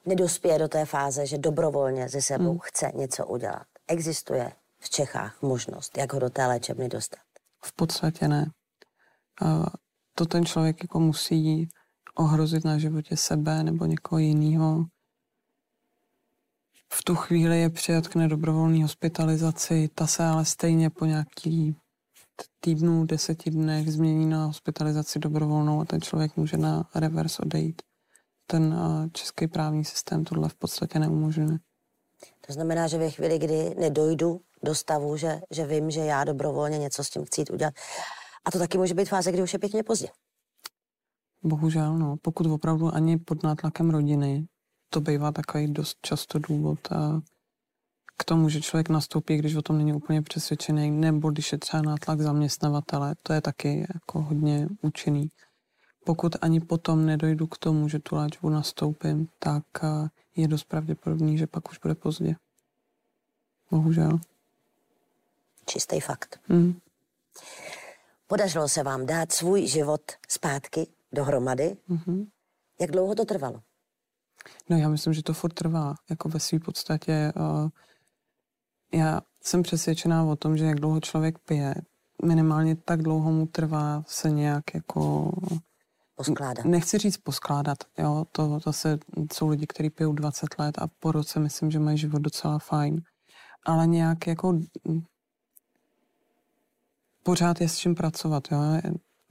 nedospěje 0.07 0.59
do 0.59 0.69
té 0.69 0.85
fáze, 0.85 1.27
že 1.27 1.39
dobrovolně 1.39 2.09
ze 2.09 2.23
sebou 2.23 2.51
hmm. 2.51 2.59
chce 2.63 2.93
něco 2.95 3.27
udělat, 3.27 3.67
existuje 3.89 4.53
v 4.79 4.91
Čechách 4.91 5.43
možnost, 5.43 5.99
jak 5.99 6.13
ho 6.13 6.19
do 6.19 6.31
té 6.31 6.47
léčebny 6.47 6.89
dostat? 6.89 7.21
V 7.65 7.73
podstatě 7.73 8.29
ne. 8.29 8.51
To 10.15 10.27
ten 10.27 10.47
člověk 10.47 10.83
jako 10.83 11.01
musí 11.01 11.69
ohrozit 12.15 12.65
na 12.65 12.79
životě 12.79 13.17
sebe 13.17 13.63
nebo 13.63 13.87
někoho 13.87 14.19
jiného 14.19 14.85
v 16.95 17.05
tu 17.05 17.15
chvíli 17.15 17.61
je 17.61 17.71
přijat 17.71 18.09
k 18.09 18.15
nedobrovolné 18.15 18.83
hospitalizaci, 18.83 19.89
ta 19.95 20.07
se 20.07 20.25
ale 20.25 20.45
stejně 20.45 20.91
po 20.91 21.05
nějaký 21.05 21.77
týdnu, 22.61 23.05
deseti 23.05 23.51
dnech 23.51 23.93
změní 23.93 24.27
na 24.27 24.45
hospitalizaci 24.45 25.19
dobrovolnou 25.19 25.81
a 25.81 25.85
ten 25.85 26.01
člověk 26.01 26.37
může 26.37 26.57
na 26.57 26.89
revers 26.95 27.39
odejít. 27.39 27.83
Ten 28.47 28.75
český 29.13 29.47
právní 29.47 29.85
systém 29.85 30.25
tohle 30.25 30.49
v 30.49 30.55
podstatě 30.55 30.99
neumožňuje. 30.99 31.59
To 32.47 32.53
znamená, 32.53 32.87
že 32.87 32.99
ve 32.99 33.11
chvíli, 33.11 33.39
kdy 33.39 33.75
nedojdu 33.79 34.41
do 34.63 34.75
stavu, 34.75 35.17
že, 35.17 35.41
že 35.51 35.67
vím, 35.67 35.91
že 35.91 36.01
já 36.01 36.25
dobrovolně 36.25 36.79
něco 36.79 37.05
s 37.05 37.11
tím 37.11 37.25
chci 37.25 37.45
udělat, 37.53 37.75
a 38.45 38.51
to 38.51 38.59
taky 38.59 38.79
může 38.79 38.95
být 38.95 39.09
fáze, 39.09 39.33
kdy 39.33 39.43
už 39.43 39.53
je 39.53 39.59
pěkně 39.59 39.83
pozdě. 39.83 40.09
Bohužel, 41.43 41.99
no. 41.99 42.17
Pokud 42.23 42.47
opravdu 42.47 42.95
ani 42.95 43.19
pod 43.19 43.43
nátlakem 43.43 43.91
rodiny 43.91 44.47
to 44.91 45.01
bývá 45.01 45.33
takový 45.33 45.73
dost 45.73 45.99
často 46.03 46.39
důvod 46.39 46.93
a 46.93 47.21
k 48.17 48.25
tomu, 48.25 48.49
že 48.49 48.61
člověk 48.61 48.89
nastoupí, 48.89 49.37
když 49.37 49.55
o 49.55 49.63
tom 49.63 49.79
není 49.79 49.93
úplně 49.93 50.23
přesvědčený, 50.23 50.91
nebo 50.91 51.31
když 51.31 51.53
je 51.53 51.59
třeba 51.59 51.83
nátlak 51.83 52.21
zaměstnavatele, 52.21 53.15
to 53.23 53.33
je 53.33 53.41
taky 53.41 53.87
jako 53.95 54.23
hodně 54.23 54.69
účinný. 54.83 55.31
Pokud 56.05 56.37
ani 56.41 56.61
potom 56.61 57.07
nedojdu 57.07 57.47
k 57.47 57.59
tomu, 57.59 57.89
že 57.89 57.99
tu 57.99 58.17
léčbu 58.17 58.49
nastoupím, 58.49 59.29
tak 59.39 59.65
je 60.37 60.49
dost 60.49 60.65
pravděpodobný, 60.65 61.39
že 61.39 61.47
pak 61.47 61.71
už 61.71 61.79
bude 61.79 61.95
pozdě. 61.95 62.35
Bohužel. 63.71 64.21
Čistý 65.67 66.01
fakt. 66.01 66.41
Mm. 66.49 66.81
Podařilo 68.27 68.69
se 68.69 68.83
vám 68.83 69.07
dát 69.07 69.33
svůj 69.33 69.67
život 69.67 70.03
zpátky 70.29 70.87
dohromady. 71.13 71.77
Mm-hmm. 71.91 72.27
Jak 72.81 72.91
dlouho 72.91 73.15
to 73.15 73.25
trvalo? 73.25 73.63
No 74.71 74.77
já 74.77 74.89
myslím, 74.89 75.13
že 75.13 75.23
to 75.23 75.35
furt 75.35 75.53
trvá, 75.53 75.95
jako 76.11 76.29
ve 76.29 76.41
své 76.41 76.59
podstatě. 76.59 77.33
Uh, 77.37 77.69
já 78.93 79.21
jsem 79.43 79.63
přesvědčená 79.63 80.25
o 80.25 80.37
tom, 80.37 80.57
že 80.57 80.65
jak 80.65 80.81
dlouho 80.81 81.01
člověk 81.01 81.39
pije, 81.39 81.75
minimálně 82.25 82.77
tak 82.77 83.03
dlouho 83.03 83.33
mu 83.33 83.47
trvá 83.47 84.03
se 84.07 84.31
nějak 84.31 84.75
jako... 84.75 85.33
Poskládat. 86.15 86.65
Nechci 86.65 86.99
říct 86.99 87.17
poskládat, 87.17 87.79
jo, 87.99 88.25
to 88.33 88.59
zase 88.65 88.99
jsou 89.33 89.49
lidi, 89.49 89.67
kteří 89.67 89.91
pijou 89.91 90.13
20 90.13 90.59
let 90.59 90.79
a 90.79 90.87
po 90.87 91.13
roce 91.13 91.41
myslím, 91.41 91.71
že 91.71 91.79
mají 91.79 91.99
život 91.99 92.23
docela 92.23 92.59
fajn. 92.59 93.03
Ale 93.67 93.87
nějak 93.87 94.27
jako 94.27 94.61
pořád 97.23 97.61
je 97.61 97.69
s 97.69 97.79
čím 97.79 97.95
pracovat, 97.95 98.45
jo. 98.53 98.59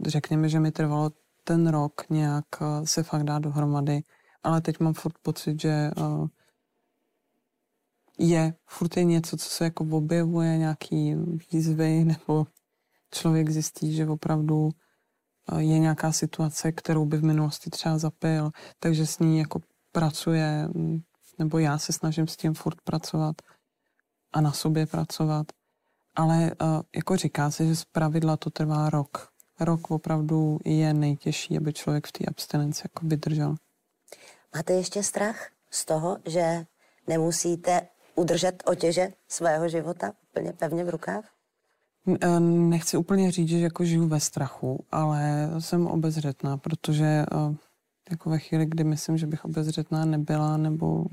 Řekněme, 0.07 0.49
že 0.49 0.59
mi 0.59 0.71
trvalo 0.71 1.11
ten 1.43 1.67
rok 1.67 2.09
nějak 2.09 2.45
eh, 2.61 2.87
se 2.87 3.03
fakt 3.03 3.23
dát 3.23 3.39
dohromady 3.39 4.01
ale 4.43 4.61
teď 4.61 4.79
mám 4.79 4.93
furt 4.93 5.17
pocit, 5.21 5.61
že 5.61 5.91
uh, 5.97 6.27
je, 8.19 8.53
furt 8.67 8.97
je 8.97 9.03
něco, 9.03 9.37
co 9.37 9.49
se 9.49 9.63
jako 9.63 9.85
objevuje, 9.91 10.57
nějaký 10.57 11.15
výzvy, 11.51 12.05
nebo 12.05 12.47
člověk 13.13 13.49
zjistí, 13.49 13.93
že 13.95 14.07
opravdu 14.07 14.69
uh, 15.51 15.59
je 15.59 15.79
nějaká 15.79 16.11
situace, 16.11 16.71
kterou 16.71 17.05
by 17.05 17.17
v 17.17 17.23
minulosti 17.23 17.69
třeba 17.69 17.97
zapil, 17.97 18.51
takže 18.79 19.05
s 19.05 19.19
ní 19.19 19.39
jako 19.39 19.59
pracuje, 19.91 20.69
nebo 21.39 21.59
já 21.59 21.77
se 21.77 21.93
snažím 21.93 22.27
s 22.27 22.37
tím 22.37 22.53
furt 22.53 22.81
pracovat 22.81 23.35
a 24.33 24.41
na 24.41 24.51
sobě 24.51 24.85
pracovat. 24.85 25.47
Ale 26.15 26.51
uh, 26.61 26.81
jako 26.95 27.17
říká 27.17 27.51
se, 27.51 27.65
že 27.65 27.75
z 27.75 27.85
pravidla 27.85 28.37
to 28.37 28.49
trvá 28.49 28.89
rok. 28.89 29.29
Rok 29.59 29.91
opravdu 29.91 30.59
je 30.65 30.93
nejtěžší, 30.93 31.57
aby 31.57 31.73
člověk 31.73 32.07
v 32.07 32.11
té 32.11 32.25
abstinenci 32.25 32.81
jako 32.85 33.07
vydržel. 33.07 33.55
Máte 34.55 34.73
ještě 34.73 35.03
strach 35.03 35.49
z 35.71 35.85
toho, 35.85 36.17
že 36.25 36.65
nemusíte 37.07 37.87
udržet 38.15 38.63
otěže 38.65 39.13
svého 39.27 39.69
života 39.69 40.11
úplně 40.29 40.53
pevně 40.53 40.83
v 40.83 40.89
rukách? 40.89 41.33
Eh, 42.21 42.39
nechci 42.39 42.97
úplně 42.97 43.31
říct, 43.31 43.49
že 43.49 43.59
jako 43.59 43.85
žiju 43.85 44.07
ve 44.07 44.19
strachu, 44.19 44.85
ale 44.91 45.49
jsem 45.59 45.87
obezřetná, 45.87 46.57
protože 46.57 47.05
eh, 47.05 47.25
jako 48.09 48.29
ve 48.29 48.39
chvíli, 48.39 48.65
kdy 48.65 48.83
myslím, 48.83 49.17
že 49.17 49.27
bych 49.27 49.45
obezřetná 49.45 50.05
nebyla 50.05 50.57
nebo 50.57 51.05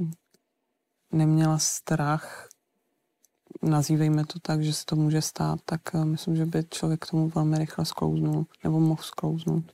neměla 1.13 1.59
strach, 1.59 2.49
nazývejme 3.63 4.27
to 4.27 4.39
tak, 4.39 4.63
že 4.63 4.73
se 4.73 4.85
to 4.85 4.97
může 4.97 5.23
stát, 5.23 5.61
tak 5.65 5.81
eh, 5.95 6.05
myslím, 6.05 6.37
že 6.37 6.47
by 6.47 6.65
člověk 6.71 7.07
k 7.07 7.11
tomu 7.11 7.29
velmi 7.29 7.59
rychle 7.59 7.85
sklouznul 7.85 8.47
nebo 8.65 8.81
mohl 8.81 9.03
sklouznout. 9.03 9.65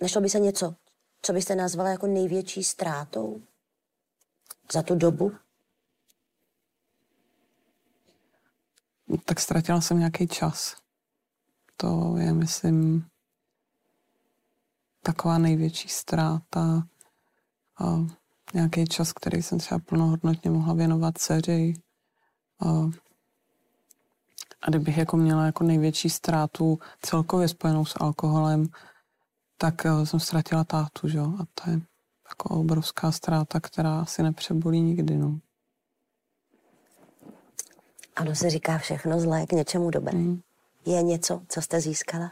Nešlo 0.00 0.20
by 0.20 0.30
se 0.30 0.40
něco 0.40 0.74
co 1.22 1.32
byste 1.32 1.54
nazvala 1.54 1.90
jako 1.90 2.06
největší 2.06 2.64
ztrátou 2.64 3.42
za 4.72 4.82
tu 4.82 4.94
dobu? 4.94 5.32
Tak 9.24 9.40
ztratila 9.40 9.80
jsem 9.80 9.98
nějaký 9.98 10.28
čas. 10.28 10.76
To 11.76 12.16
je, 12.16 12.32
myslím, 12.32 13.06
taková 15.02 15.38
největší 15.38 15.88
ztráta. 15.88 16.82
A 17.78 17.84
nějaký 18.54 18.84
čas, 18.84 19.12
který 19.12 19.42
jsem 19.42 19.58
třeba 19.58 19.80
plnohodnotně 19.80 20.50
mohla 20.50 20.74
věnovat 20.74 21.18
dceři. 21.18 21.74
A, 22.60 22.90
a 24.62 24.70
kdybych 24.70 24.98
jako 24.98 25.16
měla 25.16 25.46
jako 25.46 25.64
největší 25.64 26.10
ztrátu 26.10 26.78
celkově 27.02 27.48
spojenou 27.48 27.84
s 27.84 27.96
alkoholem, 28.00 28.68
tak 29.60 29.86
eh, 29.86 30.06
jsem 30.06 30.20
ztratila 30.20 30.64
tátu, 30.64 31.08
že? 31.08 31.20
a 31.20 31.44
to 31.54 31.70
je 31.70 31.80
jako 32.28 32.60
obrovská 32.60 33.12
ztráta, 33.12 33.60
která 33.60 34.00
asi 34.00 34.22
nepřebolí 34.22 34.80
nikdy. 34.80 35.16
No. 35.16 35.38
Ano, 38.16 38.34
se 38.34 38.50
říká 38.50 38.78
všechno 38.78 39.20
zlé 39.20 39.46
k 39.46 39.52
něčemu 39.52 39.90
dobré. 39.90 40.18
Mm. 40.18 40.40
Je 40.86 41.02
něco, 41.02 41.42
co 41.48 41.62
jste 41.62 41.80
získala? 41.80 42.30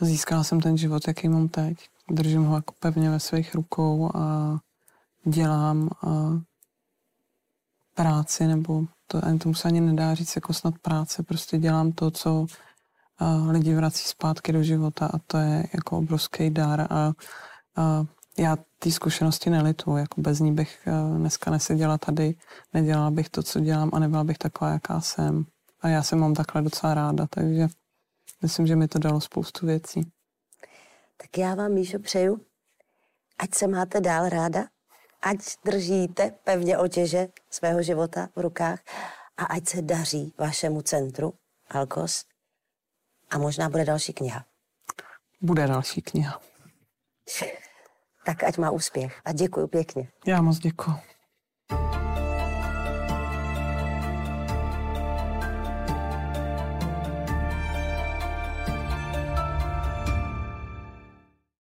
Získala 0.00 0.44
jsem 0.44 0.60
ten 0.60 0.76
život, 0.76 1.08
jaký 1.08 1.28
mám 1.28 1.48
teď. 1.48 1.88
Držím 2.10 2.44
ho 2.44 2.56
jako 2.56 2.74
pevně 2.78 3.10
ve 3.10 3.20
svých 3.20 3.54
rukou 3.54 4.10
a 4.16 4.56
dělám 5.24 5.90
a 6.06 6.40
práci, 7.94 8.46
nebo 8.46 8.84
to 9.06 9.24
ani 9.24 9.38
tomu 9.38 9.54
se 9.54 9.68
ani 9.68 9.80
nedá 9.80 10.14
říct 10.14 10.36
jako 10.36 10.52
snad 10.52 10.78
práce, 10.78 11.22
prostě 11.22 11.58
dělám 11.58 11.92
to, 11.92 12.10
co 12.10 12.46
lidi 13.50 13.74
vrací 13.74 14.04
zpátky 14.04 14.52
do 14.52 14.62
života 14.62 15.06
a 15.06 15.18
to 15.26 15.38
je 15.38 15.64
jako 15.74 15.98
obrovský 15.98 16.50
dar 16.50 16.80
a, 16.80 17.12
a 17.76 18.04
já 18.38 18.56
té 18.78 18.90
zkušenosti 18.90 19.50
nelitu, 19.50 19.96
jako 19.96 20.20
bez 20.20 20.40
ní 20.40 20.52
bych 20.52 20.78
eh, 20.86 21.18
dneska 21.18 21.50
neseděla 21.50 21.98
tady, 21.98 22.34
nedělala 22.74 23.10
bych 23.10 23.28
to, 23.28 23.42
co 23.42 23.60
dělám 23.60 23.90
a 23.92 23.98
nebyla 23.98 24.24
bych 24.24 24.38
taková, 24.38 24.70
jaká 24.70 25.00
jsem. 25.00 25.44
A 25.80 25.88
já 25.88 26.02
se 26.02 26.16
mám 26.16 26.34
takhle 26.34 26.62
docela 26.62 26.94
ráda, 26.94 27.26
takže 27.30 27.68
myslím, 28.42 28.66
že 28.66 28.76
mi 28.76 28.88
to 28.88 28.98
dalo 28.98 29.20
spoustu 29.20 29.66
věcí. 29.66 30.12
Tak 31.16 31.38
já 31.38 31.54
vám, 31.54 31.72
Míšo, 31.72 31.98
přeju, 31.98 32.40
ať 33.38 33.54
se 33.54 33.66
máte 33.66 34.00
dál 34.00 34.28
ráda, 34.28 34.64
ať 35.22 35.38
držíte 35.64 36.32
pevně 36.44 36.78
otěže 36.78 37.28
svého 37.50 37.82
života 37.82 38.28
v 38.36 38.40
rukách 38.40 38.80
a 39.36 39.44
ať 39.44 39.68
se 39.68 39.82
daří 39.82 40.34
vašemu 40.38 40.82
centru 40.82 41.32
Alkos 41.70 42.24
a 43.30 43.38
možná 43.38 43.68
bude 43.68 43.84
další 43.84 44.12
kniha. 44.12 44.44
Bude 45.40 45.66
další 45.66 46.02
kniha. 46.02 46.40
Tak 48.24 48.44
ať 48.44 48.58
má 48.58 48.70
úspěch. 48.70 49.20
A 49.24 49.32
děkuji 49.32 49.66
pěkně. 49.66 50.08
Já 50.26 50.42
moc 50.42 50.58
děkuji. 50.58 50.96